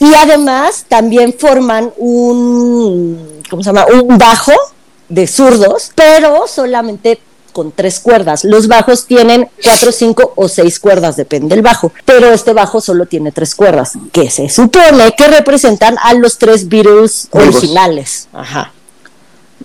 [0.00, 3.86] Y además también forman un, ¿cómo se llama?
[3.86, 4.52] Un bajo
[5.08, 7.18] de zurdos, pero solamente
[7.56, 8.44] con tres cuerdas.
[8.44, 11.90] Los bajos tienen cuatro, cinco o seis cuerdas, depende del bajo.
[12.04, 16.68] Pero este bajo solo tiene tres cuerdas, que se supone que representan a los tres
[16.68, 18.28] Beatles originales.
[18.34, 18.72] Ajá.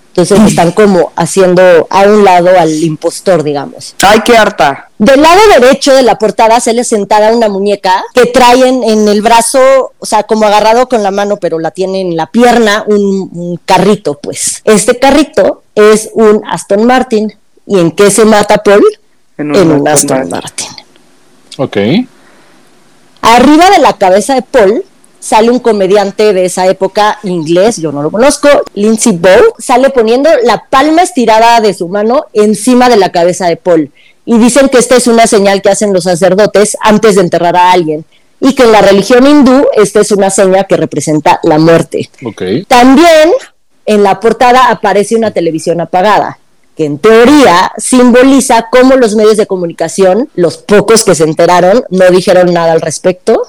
[0.07, 3.93] Entonces están como haciendo a un lado al impostor, digamos.
[4.01, 4.89] Ay, qué harta.
[4.97, 9.09] Del lado derecho de la portada se le sentada una muñeca que trae en, en
[9.09, 9.59] el brazo,
[9.99, 13.59] o sea, como agarrado con la mano, pero la tiene en la pierna, un, un
[13.65, 14.61] carrito, pues.
[14.63, 17.33] Este carrito es un Aston Martin.
[17.65, 18.83] ¿Y en qué se mata Paul?
[19.37, 20.29] En En un Aston Martin.
[20.29, 20.67] Martin.
[21.57, 21.77] Ok.
[23.21, 24.83] Arriba de la cabeza de Paul
[25.21, 30.29] sale un comediante de esa época inglés, yo no lo conozco, Lindsay Bow, sale poniendo
[30.43, 33.91] la palma estirada de su mano encima de la cabeza de Paul.
[34.25, 37.71] Y dicen que esta es una señal que hacen los sacerdotes antes de enterrar a
[37.71, 38.03] alguien.
[38.39, 42.09] Y que en la religión hindú esta es una seña que representa la muerte.
[42.25, 42.41] Ok.
[42.67, 43.31] También
[43.85, 46.39] en la portada aparece una televisión apagada,
[46.81, 52.09] que en teoría simboliza cómo los medios de comunicación, los pocos que se enteraron, no
[52.09, 53.45] dijeron nada al respecto,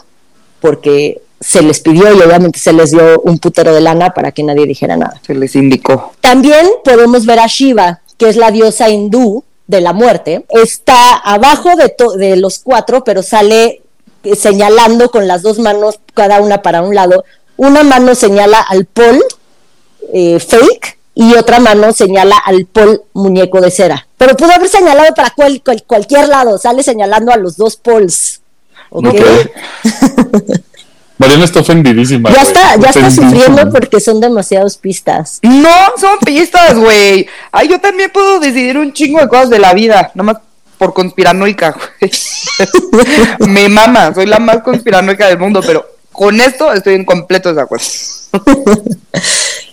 [0.61, 4.42] porque se les pidió y obviamente se les dio un putero de lana para que
[4.42, 5.18] nadie dijera nada.
[5.27, 6.12] Se les indicó.
[6.21, 10.45] También podemos ver a Shiva, que es la diosa hindú de la muerte.
[10.51, 13.81] Está abajo de, de los cuatro, pero sale
[14.37, 17.25] señalando con las dos manos, cada una para un lado,
[17.57, 19.25] una mano señala al Paul
[20.12, 24.07] eh, fake y otra mano señala al Paul muñeco de cera.
[24.16, 25.35] Pero pudo haber señalado para
[25.87, 28.40] cualquier lado, sale señalando a los dos Pauls.
[28.90, 29.07] ¿ok?
[31.18, 32.33] Mariana está ofendidísima.
[32.33, 35.38] Ya está, ya está sufriendo porque son demasiadas pistas.
[35.42, 37.29] No, son pistas, güey.
[37.53, 40.38] Ay, yo también puedo decidir un chingo de cosas de la vida, nomás
[40.79, 42.11] por conspiranoica, güey.
[43.48, 47.87] Me mama, soy la más conspiranoica del mundo, pero con esto estoy en completo desacuerdo.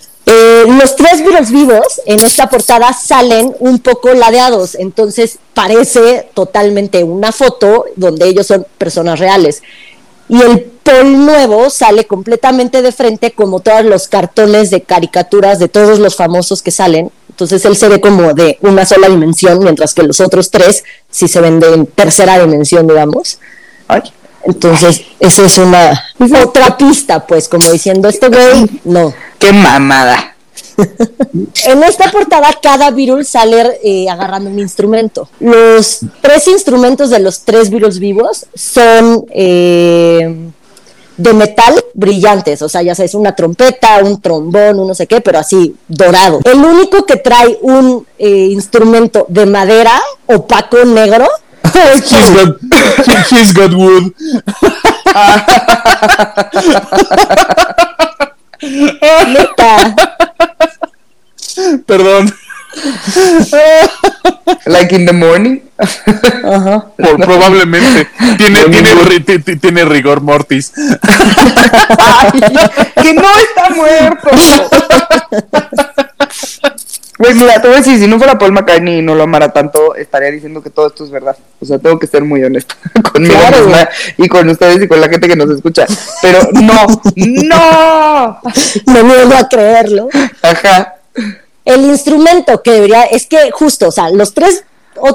[0.80, 7.34] Los tres virus vivos en esta portada salen un poco ladeados, entonces parece totalmente una
[7.34, 9.62] foto donde ellos son personas reales.
[10.30, 15.68] Y el Paul nuevo sale completamente de frente como todos los cartones de caricaturas de
[15.68, 17.12] todos los famosos que salen.
[17.28, 21.28] Entonces él se ve como de una sola dimensión, mientras que los otros tres sí
[21.28, 23.40] se ven de tercera dimensión, digamos.
[24.44, 26.02] Entonces, esa es una
[26.42, 29.14] otra pista, pues, como diciendo, este güey, no.
[29.38, 30.38] ¡Qué mamada!
[31.66, 35.30] En esta portada cada virus sale eh, agarrando un instrumento.
[35.40, 40.50] Los tres instrumentos de los tres virus vivos son eh,
[41.18, 45.20] de metal brillantes, o sea, ya sabes, una trompeta, un trombón, un no sé qué,
[45.20, 46.40] pero así dorado.
[46.46, 51.28] El único que trae un eh, instrumento de madera opaco negro
[51.74, 52.60] He's got,
[53.30, 54.14] he's got wood.
[58.62, 59.96] Neta.
[61.86, 62.34] Perdón.
[64.66, 65.60] Like in the morning.
[65.78, 66.86] Ajá.
[66.98, 68.08] Por, probablemente.
[68.38, 70.72] Tiene, tiene, tiene, rigor mortis.
[71.98, 72.42] Ay,
[73.02, 74.30] que no está muerto.
[77.20, 79.52] Güey, mira, te voy a decir, si no fuera Paul McCartney y no lo amara
[79.52, 81.36] tanto, estaría diciendo que todo esto es verdad.
[81.60, 82.76] O sea, tengo que ser muy honesto
[83.12, 85.86] conmigo misma y con ustedes y con la gente que nos escucha.
[86.22, 88.40] Pero no, no.
[88.86, 90.08] No me a creerlo.
[90.42, 90.96] Ajá.
[91.70, 94.64] El instrumento que debería, es que justo, o sea, los tres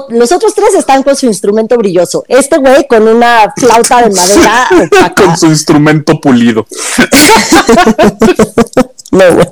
[0.09, 2.23] los otros tres están con su instrumento brilloso.
[2.27, 4.67] Este güey con una flauta de madera.
[5.15, 6.65] con su instrumento pulido.
[9.11, 9.51] no, bueno.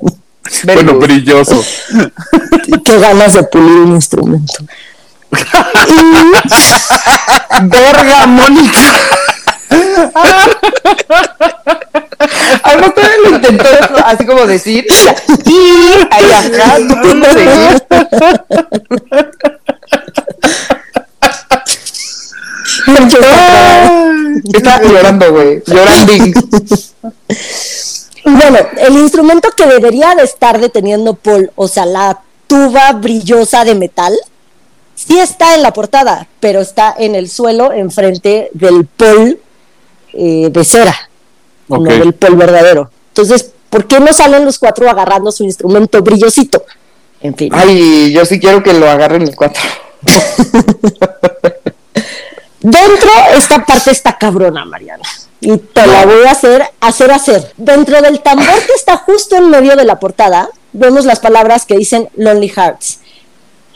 [0.64, 1.64] Bueno, brilloso.
[2.84, 4.54] Qué ganas de pulir un instrumento.
[7.62, 8.80] Verga, Mónica.
[12.62, 13.64] Además, todavía lo intentó
[14.04, 14.86] así como decir.
[15.46, 15.58] Y
[16.10, 17.82] ahí acá, no seguir.
[24.52, 25.62] Está llorando, güey.
[25.66, 26.12] Llorando.
[28.26, 33.74] Bueno, el instrumento que debería de estar deteniendo Paul, o sea, la tuba brillosa de
[33.74, 34.16] metal,
[34.94, 39.38] sí está en la portada, pero está en el suelo enfrente del Paul
[40.14, 40.94] eh, de cera,
[41.68, 42.90] no del Paul verdadero.
[43.08, 46.64] Entonces, ¿por qué no salen los cuatro agarrando su instrumento brillosito?
[47.20, 47.50] En fin.
[47.54, 49.62] Ay, yo sí quiero que lo agarren los cuatro.
[52.60, 55.04] Dentro esta parte está cabrona, Mariana
[55.44, 57.52] y te la voy a hacer, hacer, hacer.
[57.56, 61.76] Dentro del tambor que está justo en medio de la portada, vemos las palabras que
[61.76, 63.00] dicen Lonely Hearts.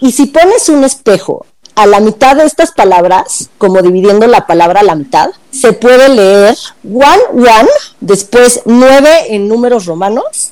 [0.00, 1.44] Y si pones un espejo
[1.78, 6.08] a la mitad de estas palabras, como dividiendo la palabra a la mitad, se puede
[6.08, 7.68] leer one, one,
[8.00, 10.50] después nueve en números romanos,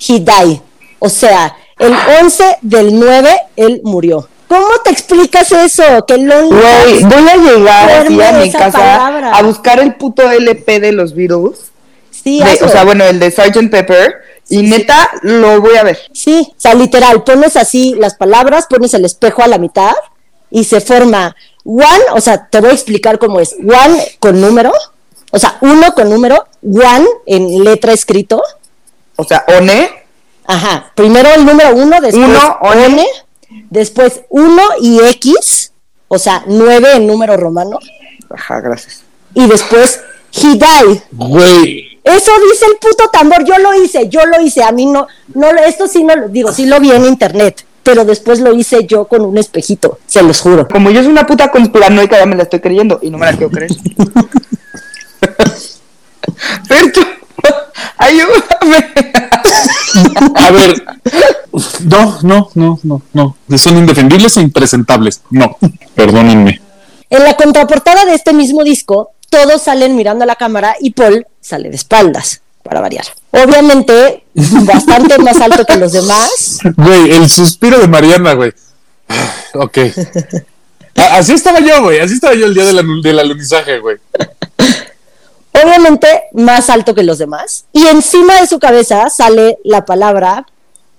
[0.00, 0.58] he died.
[0.98, 4.28] O sea, el 11 del 9, él murió.
[4.48, 6.04] ¿Cómo te explicas eso?
[6.08, 10.80] Que lo Güey, voy a llegar así a mi casa a buscar el puto LP
[10.80, 11.70] de los Beatles.
[12.10, 13.70] Sí, o sea, bueno, el de Sgt.
[13.70, 14.14] Pepper.
[14.48, 16.00] Y neta, lo voy a ver.
[16.12, 19.94] Sí, o sea, literal, pones así las palabras, pones el espejo a la mitad
[20.54, 23.54] y se forma one, o sea, te voy a explicar cómo es.
[23.54, 24.72] One con número,
[25.32, 28.40] o sea, uno con número, one en letra escrito.
[29.16, 29.90] O sea, one.
[30.46, 33.04] Ajá, primero el número uno, después uno, one
[33.70, 35.72] Después 1 y X,
[36.08, 37.78] o sea, 9 en número romano.
[38.30, 39.02] Ajá, gracias.
[39.32, 40.00] Y después
[40.32, 41.02] he died.
[41.12, 41.98] Güey.
[42.04, 45.48] Eso dice el puto tambor, yo lo hice, yo lo hice, a mí no, no,
[45.50, 49.06] esto sí no lo digo, sí lo vi en internet, pero después lo hice yo
[49.06, 50.66] con un espejito, se los juro.
[50.66, 53.36] Como yo soy una puta conspiranoica, ya me la estoy creyendo y no me la
[53.36, 53.70] quiero creer.
[57.98, 58.92] ayúdame.
[60.34, 60.84] A ver,
[61.84, 63.36] no, no, no, no, no.
[63.56, 65.22] Son indefendibles e impresentables.
[65.30, 65.56] No,
[65.94, 66.60] perdónenme.
[67.10, 71.26] En la contraportada de este mismo disco, todos salen mirando a la cámara y Paul
[71.40, 73.04] sale de espaldas, para variar.
[73.30, 76.58] Obviamente, bastante más alto que los demás.
[76.76, 78.52] Güey, el suspiro de Mariana, güey.
[79.54, 79.78] Ok.
[80.96, 82.00] Así estaba yo, güey.
[82.00, 83.98] Así estaba yo el día del, del alunizaje, güey.
[85.52, 90.46] Obviamente obviamente más alto que los demás, y encima de su cabeza sale la palabra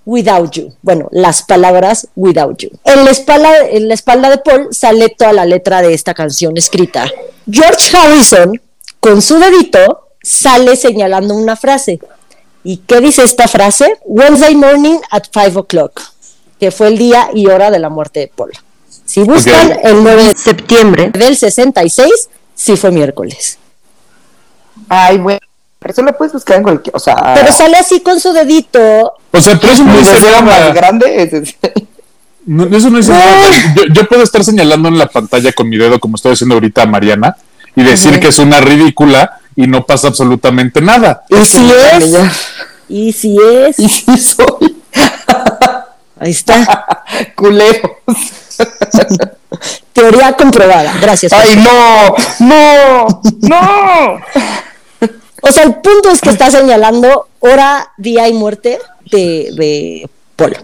[0.05, 0.73] without you.
[0.81, 2.69] Bueno, las palabras without you.
[2.85, 6.55] En la espalda, en la espalda de Paul sale toda la letra de esta canción
[6.57, 7.11] escrita.
[7.49, 8.61] George Harrison,
[8.99, 11.99] con su dedito, sale señalando una frase.
[12.63, 13.99] ¿Y qué dice esta frase?
[14.05, 16.01] Wednesday morning at 5 o'clock,
[16.59, 18.51] que fue el día y hora de la muerte de Paul.
[19.05, 22.09] Si buscan el 9 de septiembre del 66,
[22.55, 23.59] sí fue miércoles.
[24.89, 25.39] Ay, bueno.
[25.77, 26.95] Pero eso lo puedes buscar en cualquier.
[26.95, 27.35] O sea.
[27.35, 29.13] Pero sale así con su dedito.
[29.31, 31.55] O sea, pero eso no deseo más grande es.
[32.47, 33.73] No, eso no nada.
[33.75, 36.83] Yo, yo puedo estar señalando en la pantalla con mi dedo, como estoy haciendo ahorita
[36.83, 37.37] a Mariana,
[37.75, 41.23] y decir que es una ridícula y no pasa absolutamente nada.
[41.29, 42.15] Y si es,
[42.87, 44.83] y si es, Y sí soy.
[46.19, 46.87] ahí está.
[47.35, 47.91] Culeros.
[49.93, 50.93] Teoría comprobada.
[51.01, 51.31] Gracias.
[51.31, 52.15] Ay, no.
[52.39, 53.21] No.
[53.41, 54.19] No.
[55.41, 58.79] O sea, el punto es que está señalando hora, día y muerte
[59.11, 60.57] de, de Paul.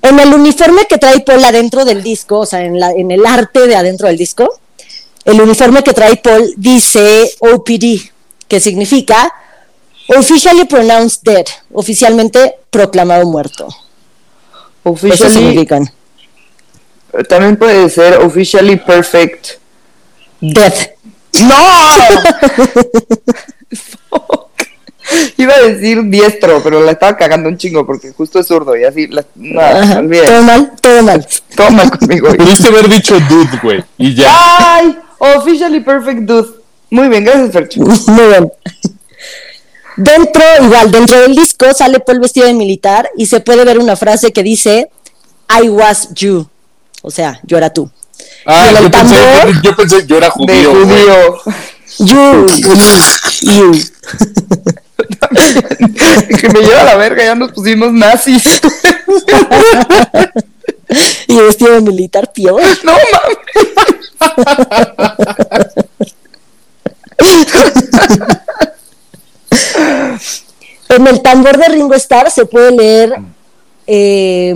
[0.00, 3.26] En el uniforme que trae Paul adentro del disco, o sea, en, la, en el
[3.26, 4.60] arte de adentro del disco,
[5.24, 8.10] el uniforme que trae Paul dice OPD,
[8.48, 9.32] que significa
[10.08, 13.66] Officially Pronounced Dead, oficialmente proclamado muerto.
[13.68, 13.78] Eso
[14.84, 15.30] Officially.
[15.32, 15.90] significan
[17.28, 19.46] También puede ser officially perfect.
[20.40, 20.88] death.
[21.40, 21.54] ¡No!
[25.36, 28.84] Iba a decir diestro, pero la estaba cagando un chingo porque justo es zurdo y
[28.84, 29.08] así.
[29.08, 30.28] La, no, Ajá, olvídate.
[30.30, 31.28] todo mal, todo mal.
[31.56, 32.32] Todo mal conmigo.
[32.34, 34.76] Pudiste haber dicho dude, güey, y ya.
[34.76, 34.96] ¡Ay!
[35.22, 36.48] Officially perfect dude.
[36.90, 37.80] Muy bien, gracias, Fercho.
[38.08, 38.52] Muy bien.
[39.96, 43.94] Dentro, igual, dentro del disco sale Paul vestido de militar y se puede ver una
[43.94, 44.90] frase que dice
[45.48, 46.48] I was you.
[47.02, 47.88] O sea, yo era tú.
[48.46, 49.16] Ah, yo pensé,
[49.62, 50.72] yo pensé, yo era De judío.
[50.72, 51.38] judío.
[51.98, 52.46] You,
[53.42, 53.72] you.
[56.40, 58.42] que me lleva a la verga, ya nos pusimos nazis.
[61.28, 62.62] Y vestido de militar, peor.
[62.84, 63.38] no mames.
[70.88, 73.16] En el tambor de Ringo Starr se puede leer
[73.86, 74.54] eh,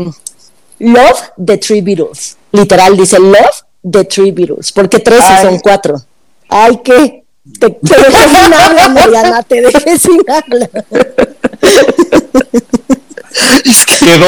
[0.78, 2.36] Love the Three Beatles.
[2.52, 4.72] Literal, dice Love the Three Beatles.
[4.72, 5.46] Porque tres Ay.
[5.46, 6.02] son cuatro.
[6.48, 7.24] Ay, ¿qué?
[7.60, 10.68] Te, te sin habla, Mariana, te dejé sin habla.
[14.00, 14.26] Quedó.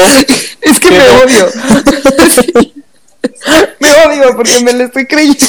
[0.61, 1.49] Es que me odio.
[2.29, 2.73] Sí.
[3.79, 5.45] Me odio porque me lo estoy creyendo.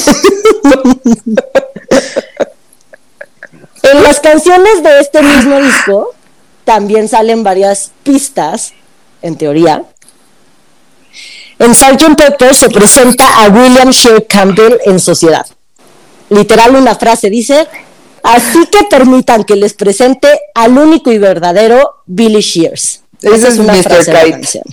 [3.83, 6.13] En las canciones de este mismo disco
[6.63, 8.73] también salen varias pistas,
[9.21, 9.83] en teoría.
[11.59, 12.15] En Sgt.
[12.17, 15.45] Pepper se presenta a William Shea Campbell en sociedad.
[16.29, 17.67] Literal una frase dice,
[18.23, 23.00] así que permitan que les presente al único y verdadero Billy Shears.
[23.21, 23.83] Esa es es una Mr.
[23.83, 24.31] frase de la Kite.
[24.31, 24.63] canción.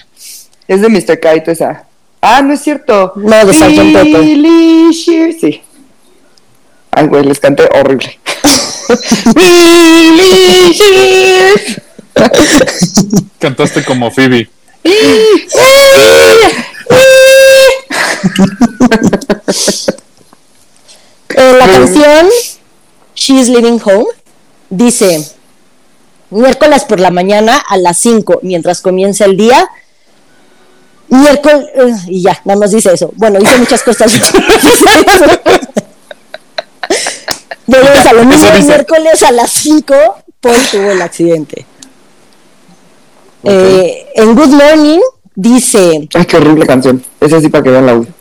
[0.67, 1.21] Es de Mr.
[1.21, 1.85] Kite esa.
[2.21, 3.13] Ah, no es cierto.
[3.17, 3.93] No, de Sgt.
[3.93, 4.21] Pepper.
[4.23, 5.63] Billy Shears, sí.
[6.91, 8.19] Ay, güey, les canté horrible.
[9.35, 11.81] Billy Shears.
[13.39, 14.51] Cantaste como Phoebe.
[21.31, 22.27] En la canción
[23.15, 24.07] She's Living Home
[24.71, 25.25] dice
[26.31, 29.69] miércoles por la mañana a las 5 mientras comienza el día.
[31.09, 33.13] Miércoles, eh, y ya, nada más dice eso.
[33.17, 34.13] Bueno, dice muchas cosas.
[37.67, 38.49] Volvemos a lo mismo.
[38.63, 39.95] Miércoles a las 5,
[40.41, 41.67] Paul tuvo el accidente.
[43.45, 45.01] Eh, en Good Morning
[45.35, 47.03] dice, Ay, qué horrible canción.
[47.21, 48.13] Esa sí para que vean la audio.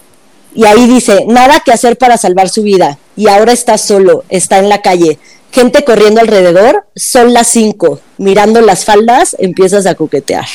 [0.58, 2.98] Y ahí dice, nada que hacer para salvar su vida.
[3.15, 5.20] Y ahora está solo, está en la calle.
[5.52, 8.00] Gente corriendo alrededor, son las 5.
[8.17, 10.48] Mirando las faldas, empiezas a coquetear.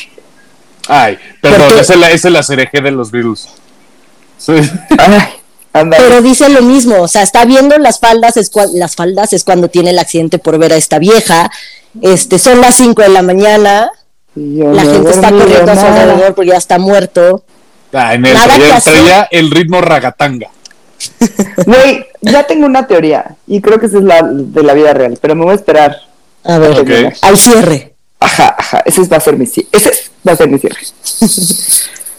[0.89, 3.47] Ay, perdón, Porque- esa es la, esa es la cereje de los Beatles.
[4.37, 4.51] Sí.
[4.99, 5.29] Ay,
[5.71, 5.95] anda.
[5.97, 9.69] Pero dice lo mismo, o sea, está viendo las faldas, es las faldas es cuando
[9.69, 11.49] tiene el accidente por ver a esta vieja.
[12.01, 13.89] Este, son las 5 de la mañana,
[14.35, 17.45] la gente está corriendo a su alrededor porque ya está muerto.
[17.93, 18.93] Ah, en el, Nada que traía, hacer.
[18.93, 20.49] traía el ritmo ragatanga.
[21.65, 23.35] Güey, ya tengo una teoría.
[23.47, 25.17] Y creo que esa es la de la vida real.
[25.21, 25.95] Pero me voy a esperar.
[26.43, 27.93] A ver, al cierre.
[28.19, 28.83] Ajá, ajá.
[28.85, 29.69] Ese va a ser mi cierre.
[29.71, 30.79] Ese es- va a ser mi cierre.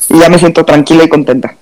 [0.09, 1.57] y ya me siento tranquila y contenta.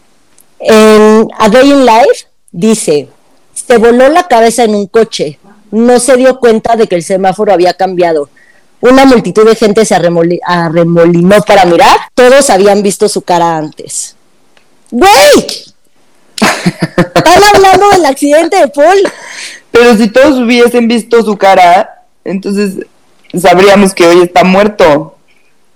[0.60, 3.08] En A Day in Life dice,
[3.54, 5.38] se voló la cabeza en un coche,
[5.70, 8.28] no se dio cuenta de que el semáforo había cambiado.
[8.82, 14.16] Una multitud de gente se arremoli- arremolinó para mirar, todos habían visto su cara antes.
[14.90, 15.64] ¡Güey!
[17.14, 18.98] Están hablando del accidente de Paul.
[19.70, 22.84] Pero si todos hubiesen visto su cara, entonces
[23.40, 25.16] sabríamos que hoy está muerto.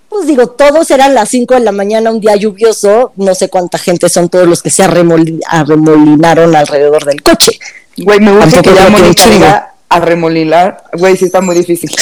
[0.09, 3.77] Pues digo, todos eran las 5 de la mañana, un día lluvioso, no sé cuánta
[3.77, 7.59] gente son todos los que se arremolinaron alrededor del coche.
[7.97, 10.83] Güey, me gusta que ya Mónica diga arremolinar.
[10.93, 11.89] Güey, sí está muy difícil.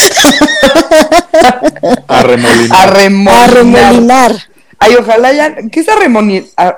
[2.07, 2.87] arremolinar.
[2.89, 3.49] Arremolinar.
[3.49, 4.35] Arremolinar.
[4.79, 5.55] Ay, ojalá ya.
[5.71, 6.77] ¿Qué es arremolinar?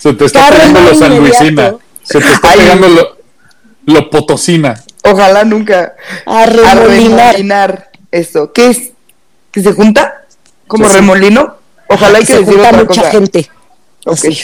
[0.00, 1.74] Se te está pegando lo San Luisina.
[2.02, 3.16] Se te está pegando lo,
[3.86, 4.82] lo potosina.
[5.04, 5.94] Ojalá nunca.
[6.26, 6.76] Arremolinar.
[6.78, 7.90] Arremolinar.
[8.10, 8.52] Eso.
[8.52, 8.90] ¿Qué es?
[9.50, 10.24] ¿Que se junta?
[10.66, 11.56] ¿Como remolino?
[11.88, 13.10] Ojalá hay que, se decir junta otra mucha cosa.
[13.12, 13.50] gente.
[14.06, 14.12] Ok.
[14.14, 14.38] Así.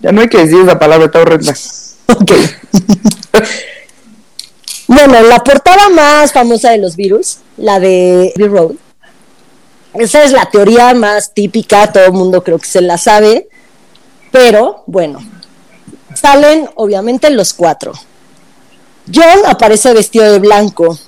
[0.00, 1.54] Ya no hay que decir esa palabra, está horrenda.
[2.10, 2.32] Ok.
[4.88, 8.72] bueno, la portada más famosa de los virus, la de Abbey Road.
[9.94, 13.48] Esa es la teoría más típica, todo el mundo creo que se la sabe.
[14.32, 15.20] Pero, bueno,
[16.14, 17.92] salen obviamente los cuatro.
[19.12, 20.98] John aparece vestido de blanco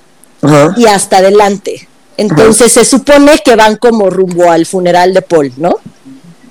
[0.75, 1.87] y hasta adelante.
[2.17, 5.75] Entonces se supone que van como rumbo al funeral de Paul, ¿no?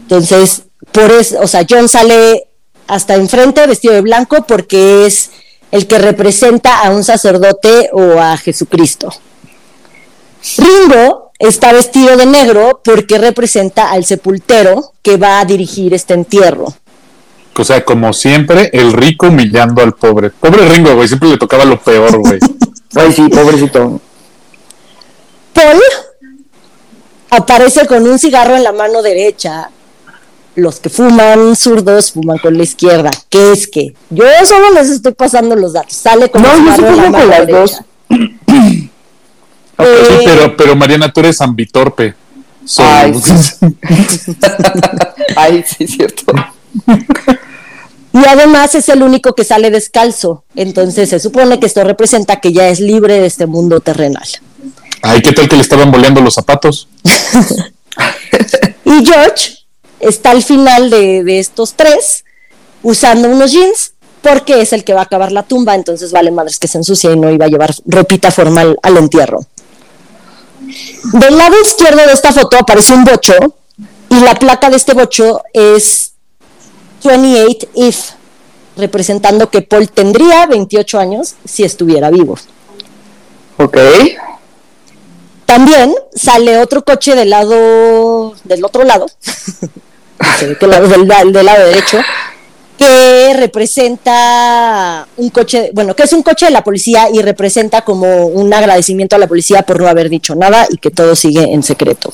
[0.02, 0.62] Entonces,
[0.92, 2.48] por eso, o sea, John sale
[2.86, 5.30] hasta enfrente vestido de blanco porque es
[5.70, 9.12] el que representa a un sacerdote o a Jesucristo.
[10.58, 16.66] Ringo está vestido de negro porque representa al sepultero que va a dirigir este entierro.
[17.56, 20.30] O sea, como siempre, el rico humillando al pobre.
[20.30, 22.38] Pobre Ringo, güey, siempre le tocaba lo peor, güey.
[22.94, 24.00] Ay, sí, pobrecito.
[25.52, 25.80] Paul
[27.30, 29.70] aparece con un cigarro en la mano derecha.
[30.54, 33.10] Los que fuman zurdos fuman con la izquierda.
[33.30, 33.94] ¿Qué es que?
[34.10, 35.96] Yo solo les estoy pasando los datos.
[35.96, 37.58] Sale con No, yo sí la fumo con las derecha.
[37.60, 37.80] dos.
[39.78, 42.14] Eh, Sí, pero, pero Mariana, tú eres ambitorpe.
[42.64, 43.32] So- Ay, sí.
[45.36, 46.32] Ay, sí, cierto.
[48.12, 50.44] Y además es el único que sale descalzo.
[50.54, 54.28] Entonces se supone que esto representa que ya es libre de este mundo terrenal.
[55.02, 56.88] Ay, ¿qué tal que le estaban boleando los zapatos?
[58.84, 59.58] Y George
[60.02, 62.24] está al final de, de estos tres
[62.82, 66.58] usando unos jeans porque es el que va a acabar la tumba, entonces vale madres
[66.58, 69.40] que se ensucia y no iba a llevar ropita formal al entierro.
[71.12, 73.34] Del lado izquierdo de esta foto aparece un bocho
[74.08, 76.12] y la placa de este bocho es
[77.02, 78.10] 28 if,
[78.76, 82.38] representando que Paul tendría 28 años si estuviera vivo.
[83.58, 83.76] Ok.
[85.44, 89.06] También sale otro coche del lado del otro lado,
[90.38, 91.98] se ve que el lado del, del lado derecho,
[92.78, 98.26] que representa un coche, bueno, que es un coche de la policía y representa como
[98.26, 101.62] un agradecimiento a la policía por no haber dicho nada y que todo sigue en
[101.62, 102.12] secreto.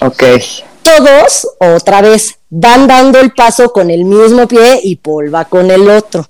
[0.00, 0.22] Ok.
[0.82, 5.70] Todos, otra vez, van dando el paso con el mismo pie y Paul va con
[5.70, 6.26] el otro.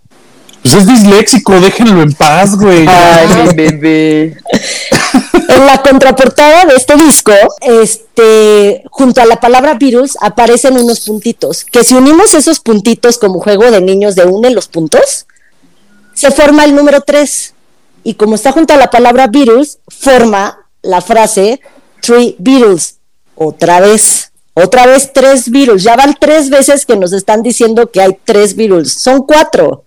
[0.62, 2.84] Pues es disléxico, déjenlo en paz, güey.
[2.88, 4.36] Ay, mi bebé.
[5.32, 11.64] En la contraportada de este disco, este, junto a la palabra virus aparecen unos puntitos,
[11.64, 15.26] que si unimos esos puntitos como juego de niños de une los puntos,
[16.14, 17.54] se forma el número 3.
[18.04, 21.60] Y como está junto a la palabra virus, forma la frase
[22.00, 22.98] three Beatles.
[23.34, 25.82] Otra vez, otra vez tres virus.
[25.82, 28.92] Ya van tres veces que nos están diciendo que hay tres virus.
[28.92, 29.84] Son cuatro.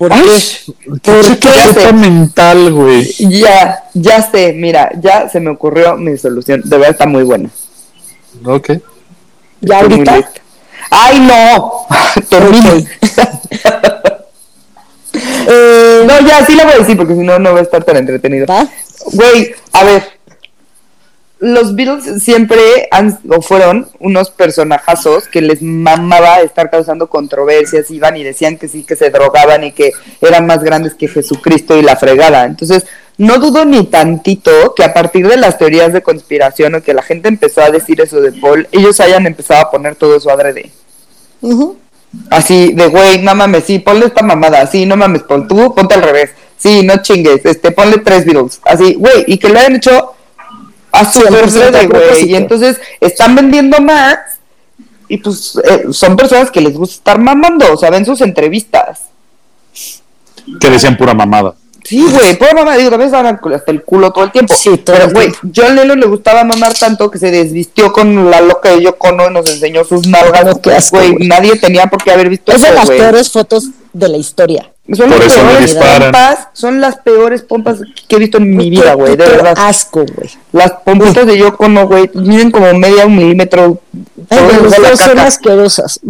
[0.00, 0.72] ¿Por Ay, qué?
[1.02, 1.48] ¿Qué ¿Por qué?
[1.50, 3.04] chaqueta mental, güey?
[3.18, 6.62] Ya, ya sé, mira, ya se me ocurrió mi solución.
[6.64, 7.50] De verdad está muy buena.
[8.46, 8.70] Ok.
[9.60, 10.30] ¿Ya Estoy ahorita?
[10.90, 11.86] ¡Ay, no!
[12.30, 12.86] Termine.
[15.52, 17.82] Eh, No, ya, sí la voy a decir porque si no, no va a estar
[17.82, 18.46] tan entretenido.
[19.12, 20.19] Güey, a ver.
[21.40, 28.18] Los Beatles siempre han o fueron unos personajazos que les mamaba estar causando controversias, iban
[28.18, 31.82] y decían que sí, que se drogaban y que eran más grandes que Jesucristo y
[31.82, 32.44] la fregada.
[32.44, 32.84] Entonces,
[33.16, 37.02] no dudo ni tantito que a partir de las teorías de conspiración o que la
[37.02, 40.70] gente empezó a decir eso de Paul, ellos hayan empezado a poner todo eso adrede.
[41.40, 41.78] Ujú.
[42.28, 45.94] Así de, güey, no mames, sí, ponle esta mamada, sí, no mames, Paul, tú ponte
[45.94, 49.76] al revés, sí, no chingues, este, ponle tres Beatles, así, güey, y que lo hayan
[49.76, 50.16] hecho
[50.92, 54.18] a su 100% adrede, a güey, y entonces están vendiendo más,
[55.08, 59.02] y pues eh, son personas que les gusta estar mamando, o sea, ven sus entrevistas.
[60.60, 61.54] Que decían pura mamada.
[61.84, 64.54] Sí, güey, pura mamá, digo, también estaban hasta el culo todo el tiempo.
[64.54, 65.48] Sí, todo Pero, güey, tiempo.
[65.54, 69.30] John Lennon le gustaba mamar tanto que se desvistió con la loca de Yoko Ono
[69.30, 70.60] y nos enseñó sus nalgas.
[70.90, 74.72] Güey, nadie tenía por qué haber visto Es de las peores fotos de la historia.
[74.92, 76.02] Son Por las eso me peores disparan.
[76.12, 77.78] pompas, son las peores pompas
[78.08, 79.54] que he visto en mi vida, güey, de verdad.
[79.56, 80.30] asco, güey.
[80.52, 83.80] Las pompitas de Yoko Ono, güey, miden como media un milímetro.
[84.28, 86.00] Ay, los dos son asquerosas.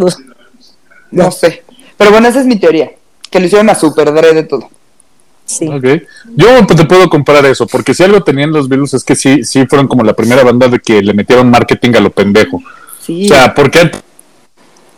[1.11, 1.62] No sé.
[1.97, 2.91] Pero bueno, esa es mi teoría.
[3.31, 4.68] Que lo hicieron a super de todo.
[5.45, 5.66] Sí.
[5.66, 5.85] Ok.
[6.37, 9.66] Yo te puedo comprar eso, porque si algo tenían los Beatles es que sí, sí
[9.66, 12.62] fueron como la primera banda de que le metieron marketing a lo pendejo.
[13.05, 13.26] Sí.
[13.26, 13.91] O sea, porque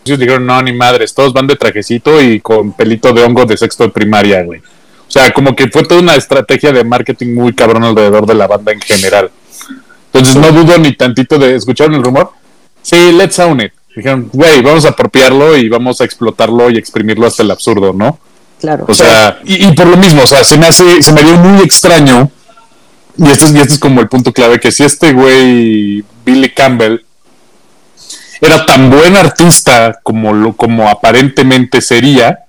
[0.05, 3.85] dijeron, no, ni madres, todos van de trajecito y con pelito de hongo de sexto
[3.85, 4.61] de primaria, güey.
[4.61, 8.47] O sea, como que fue toda una estrategia de marketing muy cabrón alrededor de la
[8.47, 9.31] banda en general.
[10.13, 12.31] Entonces no dudo ni tantito de, ¿escucharon el rumor?
[12.83, 13.73] Sí, let's own it.
[13.95, 18.19] Dijeron, güey, vamos a apropiarlo y vamos a explotarlo y exprimirlo hasta el absurdo, ¿no?
[18.59, 18.87] Claro.
[18.89, 21.37] O sea, y, y por lo mismo, o sea, se me hace, se me dio
[21.37, 22.31] muy extraño,
[23.19, 26.51] y este es, y este es como el punto clave, que si este güey, Billy
[26.51, 27.01] Campbell,
[28.43, 32.41] era tan buen artista como lo, como aparentemente sería,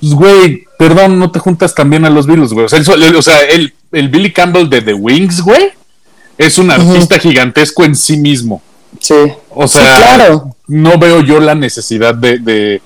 [0.00, 2.66] pues güey, perdón, no te juntas también a los Beatles, güey.
[2.66, 5.70] O sea, el, el- o sea, el, el Billy Campbell de The Wings, güey,
[6.36, 8.60] es un artista gigantesco en sí mismo.
[8.98, 9.14] Sí.
[9.50, 10.56] O sea, claro.
[10.66, 12.82] no veo yo la necesidad de, de,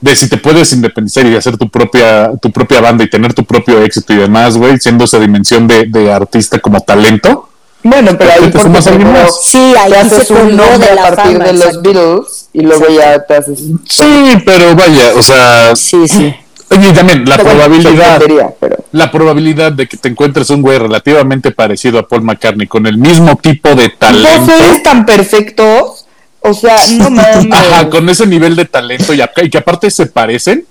[0.00, 3.44] de si te puedes independizar y hacer tu propia, tu propia banda y tener tu
[3.44, 7.49] propio éxito y demás, güey, siendo esa dimensión de, de artista como talento.
[7.82, 9.40] Bueno, pero ahí Te porque sumas alguien más.
[9.42, 11.44] Sí, ahí te se haces un nombre de a partir fama.
[11.44, 11.80] de los exacto.
[11.82, 13.58] Beatles y luego ya te haces...
[13.88, 16.34] Sí, pero vaya, o sea, Sí, sí.
[16.70, 18.22] oye, también la Pero bueno, probabilidad,
[18.60, 18.76] pero...
[18.92, 22.98] la probabilidad de que te encuentres un güey relativamente parecido a Paul McCartney con el
[22.98, 24.40] mismo tipo de talento.
[24.52, 26.06] voces tan perfectos.
[26.42, 27.46] O sea, no mames.
[27.50, 30.66] Ajá, con ese nivel de talento y, y que aparte se parecen.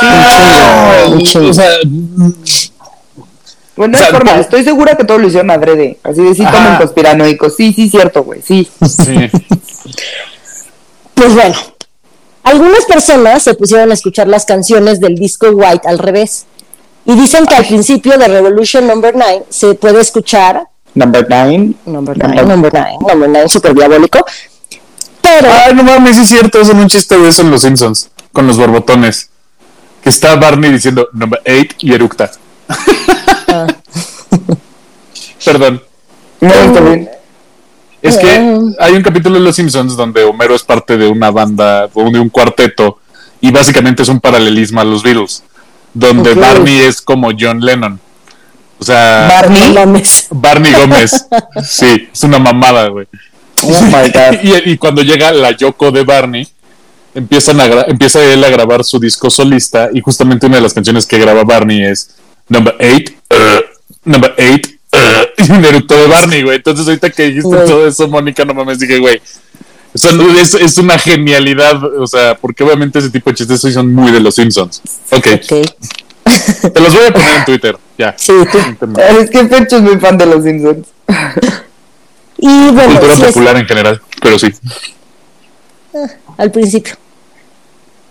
[0.00, 1.48] Sí, Ah, un chingo.
[1.50, 1.68] o sea,
[3.78, 4.34] Bueno, O es sea, forma.
[4.38, 5.98] Estoy segura que todo lo hicieron adrede.
[6.02, 7.56] Así de sí tomen conspiranoicos.
[7.56, 8.42] Sí, sí, cierto, güey.
[8.42, 8.68] Sí.
[8.86, 9.30] sí.
[11.14, 11.54] Pues bueno,
[12.42, 16.46] algunas personas se pusieron a escuchar las canciones del disco White al revés.
[17.06, 21.74] Y dicen que al principio de Revolution Number 9 se puede escuchar Number nine.
[21.86, 24.24] Number 9, Number 9, Number 9, súper diabólico.
[25.22, 28.10] Pero Ay, no mames, sí es cierto, hacen un chiste de eso en Los Simpsons,
[28.32, 29.30] con los borbotones.
[30.02, 32.30] Que está Barney diciendo number 8 y eructa.
[35.44, 35.82] Perdón.
[36.40, 37.08] No, está bien.
[38.00, 38.28] Es que
[38.78, 42.20] hay un capítulo de Los Simpsons donde Homero es parte de una banda o de
[42.20, 42.98] un cuarteto
[43.40, 45.42] y básicamente es un paralelismo a los Beatles,
[45.94, 46.34] donde.
[46.34, 47.98] Barney es como John Lennon.
[48.78, 49.72] O sea, Barney.
[49.72, 50.28] mames.
[50.30, 51.26] Barney Gómez.
[51.64, 53.06] Sí, es una mamada, güey.
[53.64, 54.38] Oh my god.
[54.42, 56.46] y, y cuando llega la Yoko de Barney,
[57.16, 60.72] empiezan a gra- empieza él a grabar su disco solista y justamente una de las
[60.74, 62.14] canciones que graba Barney es
[62.48, 63.12] Number 8,
[64.04, 64.70] Number 8,
[65.48, 66.56] y un eructo de Barney, güey.
[66.56, 69.20] Entonces ahorita que dijiste todo eso, Mónica, no mames, dije, güey.
[69.94, 74.10] son- es, es una genialidad, o sea, porque obviamente ese tipo de chistes son muy
[74.12, 74.80] de los Simpsons.
[75.10, 75.66] Ok, Ok.
[76.72, 78.14] te los voy a poner en Twitter, ya.
[78.18, 78.32] Sí.
[79.20, 80.86] Es que Pecho es muy fan de los Simpsons.
[82.40, 84.46] Y bueno, Cultura sí es- popular en general, pero sí.
[86.36, 86.94] al principio.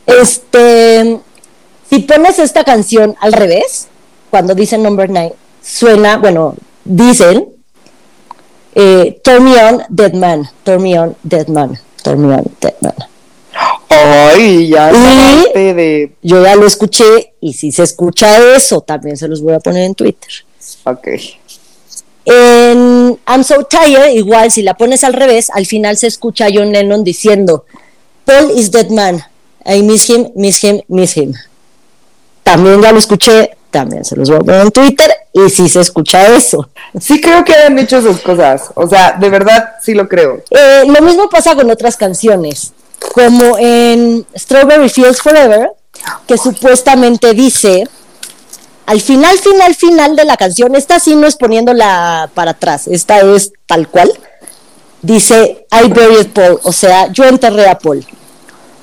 [0.05, 1.19] Este,
[1.89, 3.87] si pones esta canción al revés,
[4.29, 5.33] cuando dicen number 9,
[5.63, 6.55] suena, bueno,
[6.87, 7.49] dicen,
[8.75, 12.75] eh, turn me on, dead man, turn me on, dead man, turn me on, dead
[12.81, 12.93] man.
[13.89, 16.11] Ay, ya Y- de.
[16.21, 19.83] Yo ya lo escuché y si se escucha eso, también se los voy a poner
[19.83, 20.29] en Twitter.
[20.83, 21.07] Ok.
[22.25, 26.49] En I'm So Tired, igual si la pones al revés, al final se escucha a
[26.53, 27.65] John Lennon diciendo,
[28.25, 29.23] Paul is dead man,
[29.65, 31.33] I miss him, miss him, miss him.
[32.47, 35.81] También ya lo escuché, también se los voy a poner en Twitter y si se
[35.81, 36.69] escucha eso.
[36.97, 38.71] Sí creo que hayan hecho esas cosas.
[38.73, 40.41] O sea, de verdad sí lo creo.
[40.51, 42.71] Eh, lo mismo pasa con otras canciones,
[43.13, 45.71] como en Strawberry Fields Forever,
[46.25, 47.85] que supuestamente dice,
[48.85, 53.19] al final, final, final de la canción, esta sí no es poniéndola para atrás, esta
[53.19, 54.09] es tal cual,
[55.01, 58.05] dice, I buried Paul, o sea, yo enterré a Paul.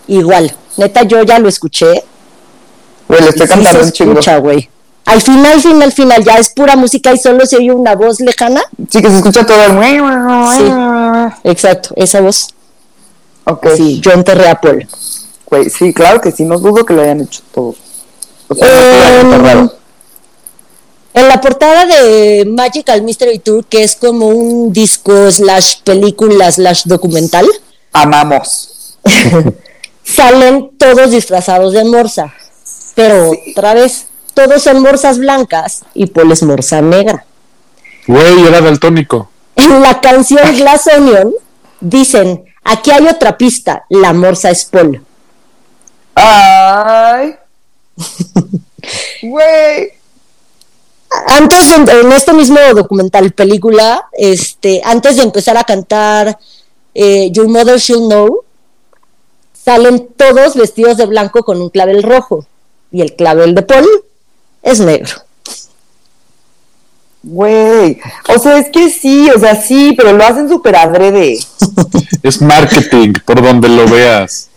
[0.07, 2.05] Igual, neta, yo ya lo escuché.
[3.19, 4.12] Güey, le y estoy sí cantando se un chingo.
[4.12, 4.69] escucha, güey.
[5.07, 8.62] Al final, final, final, ya es pura música y solo se oye una voz lejana.
[8.91, 11.31] Sí, que se escucha todo el.
[11.45, 12.49] Exacto, esa voz.
[13.45, 13.67] Ok.
[13.77, 14.89] Sí, yo enterré a Paul.
[15.47, 16.45] Güey, sí, claro que sí.
[16.45, 17.75] No dudo que lo hayan hecho todo.
[18.49, 19.77] O sea, no Eh, estoy enterrado.
[21.12, 26.83] en la portada de Magical Mystery Tour, que es como un disco slash película slash
[26.87, 27.47] documental,
[27.93, 28.97] Amamos.
[30.03, 32.33] salen todos disfrazados de morsa.
[32.95, 37.24] Pero otra vez, todos son morsas blancas y Paul es morsa negra.
[38.07, 39.30] Güey, era daltónico.
[39.57, 41.32] En la canción Glass Onion
[41.80, 45.01] dicen, aquí hay otra pista, la morsa es Paul.
[46.14, 47.36] Ay.
[49.22, 49.92] Güey.
[51.28, 56.38] antes en, en este mismo documental película este antes de empezar a cantar
[56.92, 58.45] eh, Your Mother Should Know
[59.55, 62.47] salen todos vestidos de blanco con un clavel rojo
[62.95, 63.88] y el clavel de Paul
[64.62, 65.16] es negro.
[67.24, 71.38] Güey, o sea, es que sí, o sea, sí, pero lo hacen súper adrede.
[72.22, 74.49] Es marketing, por donde lo veas.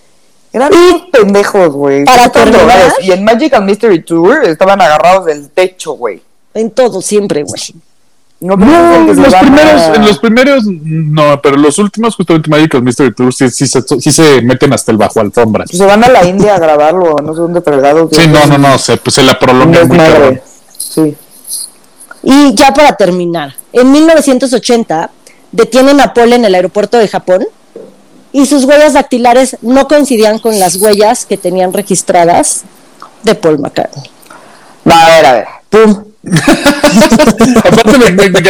[0.54, 0.72] Eran
[1.12, 2.06] pendejos, güey.
[2.06, 2.94] Para terminar-.
[3.02, 6.22] Y en Magic and Mystery Tour estaban agarrados del techo, güey.
[6.54, 7.62] En todo, siempre, güey.
[8.40, 12.84] No, en los primeros, a- en los primeros, no, pero los últimos, justamente Magic and
[12.84, 15.66] Mystery Tour, sí, sí, se, sí se meten hasta el bajo alfombra.
[15.66, 18.10] pues se van a la India a grabarlo, no sé dónde fregados.
[18.12, 20.40] Sí, no, no, no, se, pues se la prolonga muy.
[20.78, 21.16] Sí.
[22.22, 25.10] Y ya para terminar, en 1980
[25.52, 27.48] detienen a Paul en el aeropuerto de Japón
[28.32, 32.64] y sus huellas dactilares no coincidían con las huellas que tenían registradas
[33.24, 34.04] de Paul McCartney.
[34.86, 35.46] A ver, a ver.
[35.70, 36.04] ¡Pum!
[37.64, 38.42] Aparte me, me, me.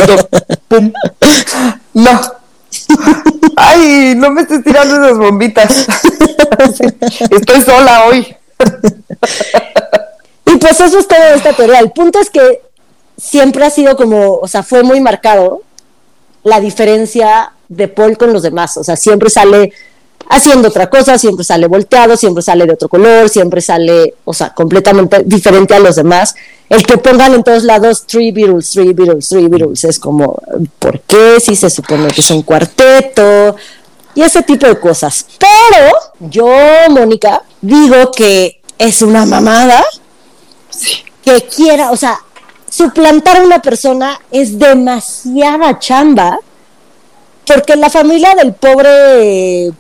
[0.68, 0.94] Pum.
[1.94, 2.22] No.
[3.56, 5.88] Ay, no me estés tirando esas bombitas.
[7.30, 8.36] Estoy sola hoy.
[10.46, 11.80] Y pues eso es toda esta teoría.
[11.80, 12.62] El punto es que
[13.18, 15.64] siempre ha sido como, o sea, fue muy marcado
[16.44, 18.78] la diferencia de Paul con los demás.
[18.78, 19.74] O sea, siempre sale
[20.30, 24.54] haciendo otra cosa, siempre sale volteado, siempre sale de otro color, siempre sale, o sea,
[24.54, 26.36] completamente diferente a los demás.
[26.70, 30.42] El que pongan en todos lados Three Beatles, Three Beatles, Three Beatles es como,
[30.80, 31.40] ¿por qué?
[31.40, 33.56] Si se supone que es un cuarteto
[34.16, 35.26] y ese tipo de cosas.
[35.38, 36.48] Pero yo,
[36.90, 39.84] Mónica, digo que es una mamada
[41.24, 42.20] que quiera, o sea,
[42.70, 46.40] suplantar a una persona es demasiada chamba,
[47.46, 49.72] porque la familia del pobre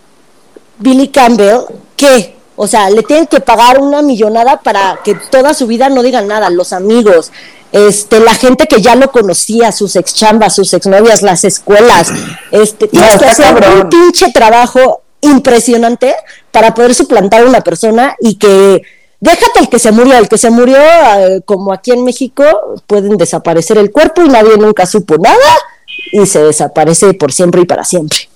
[0.79, 1.61] Billy Campbell,
[1.95, 2.35] ¿qué?
[2.55, 6.27] O sea, le tienen que pagar una millonada para que toda su vida no digan
[6.27, 7.31] nada, los amigos,
[7.71, 12.11] este, la gente que ya lo conocía, sus ex chambas, sus exnovias, las escuelas,
[12.51, 13.81] este, tienes que hacer cabrón.
[13.81, 16.15] un pinche trabajo impresionante
[16.51, 18.81] para poder suplantar a una persona y que
[19.19, 22.43] déjate el que se murió, el que se murió eh, como aquí en México
[22.87, 25.57] pueden desaparecer el cuerpo y nadie nunca supo nada
[26.11, 28.26] y se desaparece por siempre y para siempre.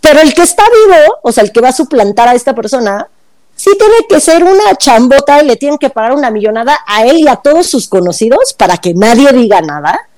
[0.00, 3.08] Pero el que está vivo, o sea, el que va a suplantar a esta persona,
[3.54, 7.18] sí tiene que ser una chambota y le tienen que pagar una millonada a él
[7.18, 10.08] y a todos sus conocidos para que nadie diga nada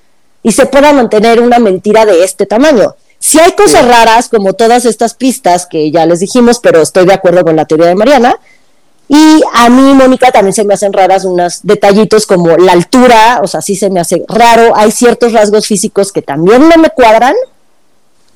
[0.43, 2.95] y se pueda mantener una mentira de este tamaño.
[3.19, 7.15] Si hay cosas raras, como todas estas pistas que ya les dijimos, pero estoy de
[7.15, 8.37] acuerdo con la teoría de Mariana.
[9.09, 13.47] Y a mí, Mónica, también se me hacen raras unos detallitos como la altura, o
[13.47, 14.75] sea, sí se me hace raro.
[14.75, 17.35] Hay ciertos rasgos físicos que también no me cuadran,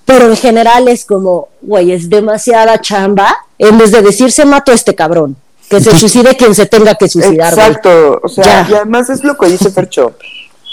[0.07, 3.37] pero en general es como, güey, es demasiada chamba.
[3.59, 5.37] En vez de decir se mató este cabrón,
[5.69, 7.53] que se suicide quien se tenga que suicidar.
[7.53, 8.67] Exacto, o sea, Ya.
[8.71, 10.15] y además es lo que dice Fercho.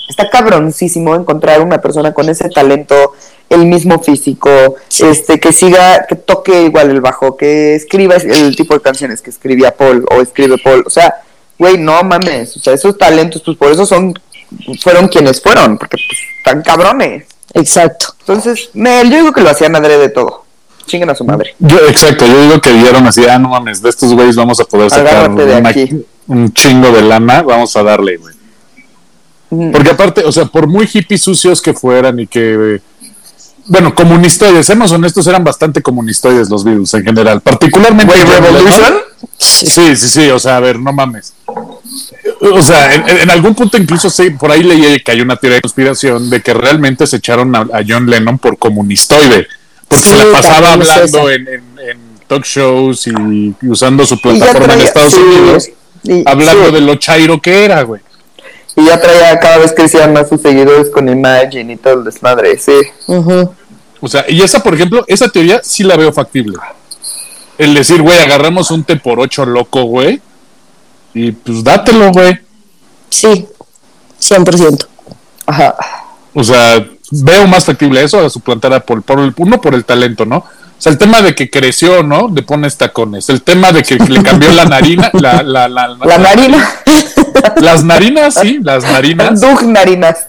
[0.07, 3.13] Está cabroncísimo encontrar una persona con ese talento,
[3.49, 4.49] el mismo físico,
[4.99, 9.29] este, que siga, que toque igual el bajo, que escriba el tipo de canciones que
[9.31, 10.83] escribía Paul o escribe Paul.
[10.85, 11.21] O sea,
[11.57, 14.13] güey, no mames, o sea, esos talentos, pues por eso son,
[14.81, 17.25] fueron quienes fueron, porque pues están cabrones.
[17.53, 18.07] Exacto.
[18.19, 20.43] Entonces, Mel, yo digo que lo hacían adrede de todo.
[20.85, 21.55] Chinguen a su madre.
[21.59, 24.65] Yo, exacto, yo digo que vieron así, ah, no mames, de estos güeyes vamos a
[24.65, 25.71] poder sacar una-
[26.27, 28.33] un chingo de lana, vamos a darle, güey.
[29.49, 29.71] Ujú.
[29.71, 32.81] Porque aparte, o sea, por muy hippies sucios que fueran y que,
[33.67, 38.13] bueno, comunistoides, seamos honestos, eran bastante comunistoides los Beatles en general, particularmente...
[38.13, 38.81] Revolution.
[38.81, 39.01] Lennon.
[39.37, 41.33] Sí, sí, sí, o sea, a ver, no mames.
[42.39, 45.57] O sea, en, en algún punto incluso sí, por ahí leí que hay una teoría
[45.57, 49.47] de conspiración de que realmente se echaron a, a John Lennon por comunistoide,
[49.87, 51.97] porque se Sí, la pasaba hablando en, en- en
[52.27, 53.11] talk shows y,
[53.61, 55.69] y usando su plataforma en Estados sí, Unidos,
[56.03, 56.71] y- hablando sí.
[56.73, 58.01] de lo chairo que era, güey.
[58.75, 62.57] Y ya traía, cada vez crecían más sus seguidores con Imagine y todo el desmadre,
[62.57, 62.71] sí.
[63.07, 66.57] O sea, y esa, por ejemplo, esa teoría sí la veo factible.
[67.57, 70.19] El decir, güey, agarramos un T por 8 loco, güey,
[71.13, 72.39] y pues dátelo, güey.
[73.09, 73.47] Sí,
[74.19, 74.87] 100%.
[75.45, 75.75] Ajá.
[76.33, 79.03] O sea, veo más factible eso a suplantar a Paul.
[79.03, 80.37] Por el, uno, por el talento, ¿no?
[80.37, 82.29] O sea, el tema de que creció, ¿no?
[82.33, 83.29] Le pones tacones.
[83.29, 85.11] El tema de que le cambió la narina.
[85.13, 86.69] La, la, la, La narina.
[87.61, 89.39] Las narinas, sí, las narinas.
[89.41, 90.27] Doug Narinas.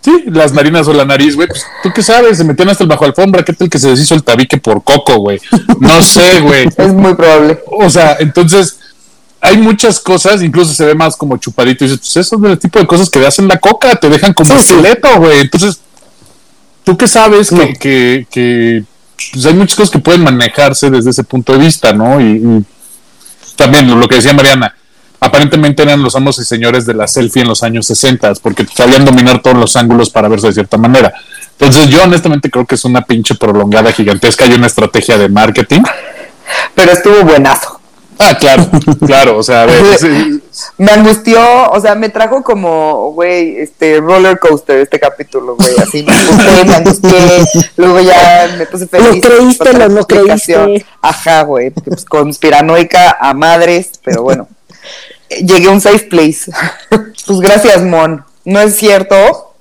[0.00, 1.48] Sí, las narinas o la nariz, güey.
[1.48, 2.38] Pues, ¿Tú qué sabes?
[2.38, 3.44] Se metían hasta el bajo alfombra.
[3.44, 5.40] ¿Qué tal que se deshizo el tabique por coco, güey?
[5.80, 6.68] No sé, güey.
[6.76, 7.60] Es muy probable.
[7.66, 8.78] O sea, entonces
[9.40, 11.84] hay muchas cosas, incluso se ve más como chupadito.
[11.84, 14.32] Y dices, pues eso es del tipo de cosas que hacen la coca, te dejan
[14.34, 15.40] como Sí, esqueleto, güey.
[15.40, 15.80] Entonces,
[16.84, 17.58] ¿tú qué sabes No.
[17.60, 18.84] que, que, que,
[19.32, 22.20] pues hay muchas cosas que pueden manejarse desde ese punto de vista, ¿no?
[22.20, 22.64] Y, y
[23.56, 24.74] también lo, lo que decía Mariana,
[25.20, 29.04] aparentemente eran los amos y señores de la selfie en los años 60, porque sabían
[29.04, 31.12] dominar todos los ángulos para verse de cierta manera.
[31.58, 35.82] Entonces, yo honestamente creo que es una pinche prolongada gigantesca y una estrategia de marketing
[36.74, 37.77] pero estuvo buenazo.
[38.20, 38.68] Ah, claro,
[39.06, 40.42] claro, o sea, a ver, sí,
[40.78, 46.02] Me angustió, o sea, me trajo como, güey, este roller coaster este capítulo, güey, así
[46.02, 47.44] me angustié, me angustié,
[47.76, 49.14] luego ya me puse feliz.
[49.14, 50.84] Lo creíste, lo no creíste.
[51.00, 54.48] Ajá, güey, pues conspiranoica a madres, pero bueno.
[55.30, 56.50] Llegué a un safe place.
[56.90, 58.24] pues gracias, Mon.
[58.44, 59.54] No es cierto.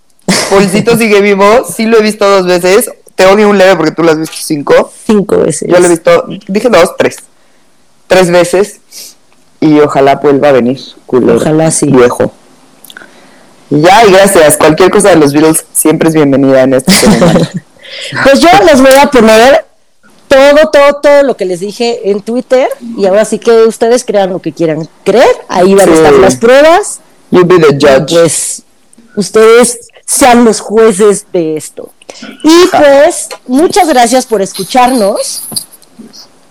[0.50, 2.90] Policito sigue vivo, sí lo he visto dos veces.
[3.16, 4.92] Te odio un leve porque tú lo has visto cinco.
[5.06, 5.70] Cinco veces.
[5.70, 7.18] Yo lo he visto, dije dos, tres.
[8.08, 8.80] Tres veces.
[9.60, 11.38] Y ojalá vuelva a venir, culero.
[11.38, 11.88] Ojalá sí.
[11.88, 12.32] Viejo.
[13.70, 14.58] Ya, y gracias.
[14.58, 17.52] Cualquier cosa de los Beatles siempre es bienvenida en este ceremonia.
[18.24, 19.66] Pues yo les voy a poner
[20.28, 24.30] todo, todo, todo lo que les dije en Twitter y ahora sí que ustedes crean
[24.30, 25.36] lo que quieran creer.
[25.48, 27.00] Ahí van a estar las pruebas.
[27.32, 28.14] You be the judge.
[28.14, 28.64] Pues
[29.16, 31.92] ustedes sean los jueces de esto.
[32.44, 35.44] Y pues muchas gracias por escucharnos.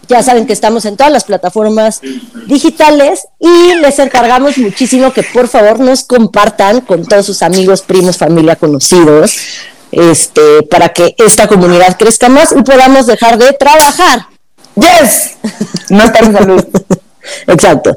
[0.09, 2.01] Ya saben que estamos en todas las plataformas
[2.47, 8.17] digitales y les encargamos muchísimo que por favor nos compartan con todos sus amigos, primos,
[8.17, 9.37] familia, conocidos,
[9.91, 14.27] este, para que esta comunidad crezca más y podamos dejar de trabajar.
[14.77, 15.37] Yes.
[15.91, 16.65] No estar en salud.
[17.49, 17.97] Exacto.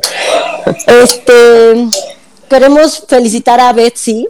[0.87, 1.87] Este,
[2.49, 4.27] queremos felicitar a Betsy.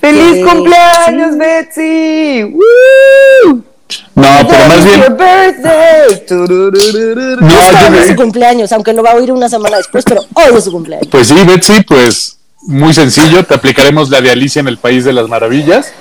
[0.00, 1.38] ¡Feliz Eh, cumpleaños, sí.
[1.38, 2.54] Betsy!
[2.54, 3.64] ¡Woo!
[4.14, 5.00] No, pero más bien.
[7.40, 10.22] No, yo hoy es su cumpleaños, aunque lo va a oír una semana después, pero
[10.34, 11.08] hoy es su cumpleaños.
[11.10, 15.12] pues sí, Betsy, pues muy sencillo, te aplicaremos la de Alicia en el País de
[15.12, 15.92] las Maravillas.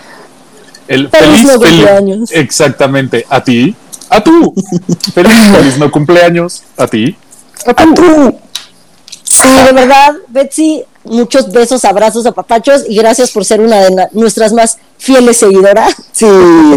[0.87, 2.31] El Feliz no cumpleaños.
[2.31, 3.75] Exactamente, a ti,
[4.09, 4.53] a tú.
[5.13, 7.15] Feliz, feliz no cumpleaños, a ti.
[7.65, 8.37] A tú.
[9.23, 14.51] Sí, de verdad, Betsy, muchos besos, abrazos, apapachos y gracias por ser una de nuestras
[14.53, 15.95] más fieles seguidoras.
[16.11, 16.27] Sí,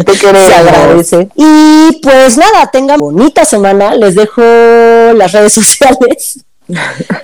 [0.05, 0.49] te queremos.
[0.49, 1.29] Se agradece.
[1.37, 3.95] Y pues nada, tengan bonita semana.
[3.95, 4.43] Les dejo
[5.14, 6.41] las redes sociales.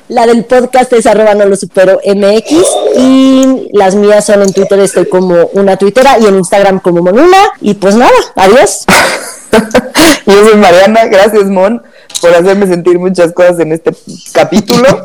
[0.08, 2.52] La del podcast es arroba no lo supero MX
[2.98, 7.38] y las mías son en Twitter, estoy como una tuitera y en Instagram como Monuna.
[7.62, 8.84] Y pues nada, adiós.
[10.26, 11.82] Yo soy Mariana, gracias Mon
[12.20, 13.94] por hacerme sentir muchas cosas en este
[14.32, 14.86] capítulo.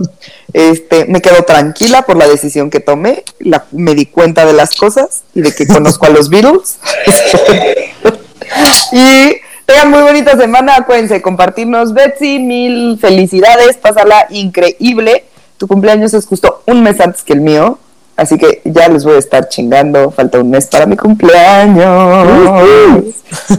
[0.53, 4.73] Este, me quedo tranquila por la decisión que tomé, la- me di cuenta de las
[4.73, 6.77] cosas y de que conozco a los Beatles.
[8.93, 9.35] y
[9.65, 15.25] tengan muy bonita semana, acuérdense compartirnos Betsy, mil felicidades, pásala increíble.
[15.57, 17.77] Tu cumpleaños es justo un mes antes que el mío.
[18.15, 20.09] Así que ya les voy a estar chingando.
[20.11, 23.03] Falta un mes para mi cumpleaños.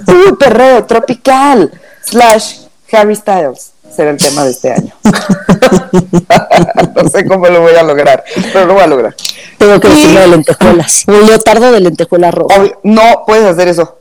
[0.09, 1.71] Uh, perreo tropical
[2.03, 2.61] slash
[2.97, 4.92] Harry Styles será el tema de este año.
[6.94, 9.14] no sé cómo lo voy a lograr, pero lo voy a lograr.
[9.59, 11.05] Tengo que decirlo de lentejuelas.
[11.07, 12.61] Un leotardo de lentejuela roja.
[12.61, 13.99] Obvio, no puedes hacer eso.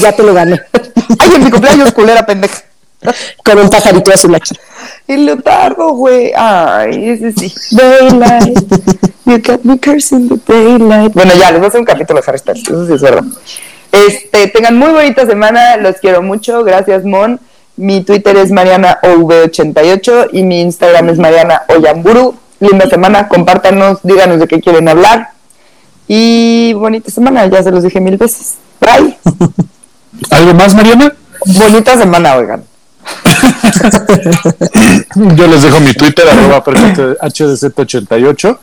[0.00, 0.60] Ya te lo gané.
[1.18, 2.62] Ay, en mi cumpleaños, culera pendeja.
[3.44, 4.56] Con un pajarito azul aquí.
[5.06, 6.32] El leotardo, güey.
[6.34, 7.54] Ay, ese sí.
[7.70, 8.58] Daylight.
[9.26, 11.12] You got me cursing the daylight.
[11.12, 12.62] Bueno, ya, les voy a hacer un capítulo de Harry Styles.
[12.62, 13.24] Eso sí es verdad.
[13.92, 15.76] Este, tengan muy bonita semana.
[15.76, 16.64] Los quiero mucho.
[16.64, 17.38] Gracias, Mon.
[17.76, 22.34] Mi Twitter es MarianaOV88 y mi Instagram es Mariana Oyamburu.
[22.60, 23.28] Linda semana.
[23.28, 25.30] Compártanos, díganos de qué quieren hablar.
[26.08, 27.46] Y bonita semana.
[27.46, 28.54] Ya se los dije mil veces.
[28.80, 29.18] Bye.
[30.30, 31.12] ¿Algo más, Mariana?
[31.44, 32.64] bonita semana, oigan.
[35.36, 38.58] Yo les dejo mi Twitter, arroba HDZ88.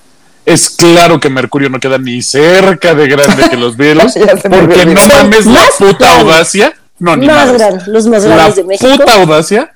[0.45, 5.07] Es claro que Mercurio no queda ni cerca de grande que los Beatles, porque no
[5.07, 6.74] mames la Más puta audacia.
[7.04, 8.89] No, ni Más grandes, los más La grandes de México.
[8.97, 9.72] puta audacia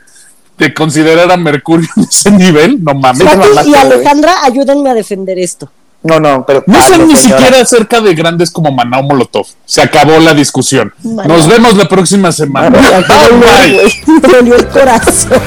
[0.57, 2.81] de considerar a Mercurio en ese nivel.
[2.81, 3.21] No mames.
[3.25, 3.75] Mamaste, y.
[3.75, 5.69] Alejandra, ayúdenme a defender esto.
[6.03, 6.63] No, no, pero.
[6.67, 7.41] No son ni señora.
[7.41, 9.45] siquiera cerca de grandes como Manao Molotov.
[9.65, 10.93] Se acabó la discusión.
[11.03, 11.37] Manao.
[11.37, 12.69] Nos vemos la próxima semana.
[12.69, 13.01] Me Bye,
[13.41, 14.21] bye.
[14.31, 15.41] dolió el corazón.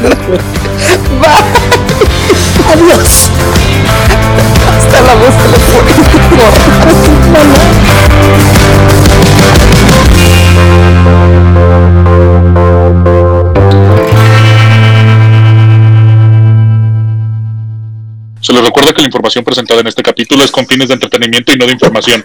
[2.69, 3.31] Adiós.
[4.77, 5.35] Hasta la voz
[18.41, 21.53] Se les recuerda que la información presentada en este capítulo es con fines de entretenimiento
[21.53, 22.19] y no de información.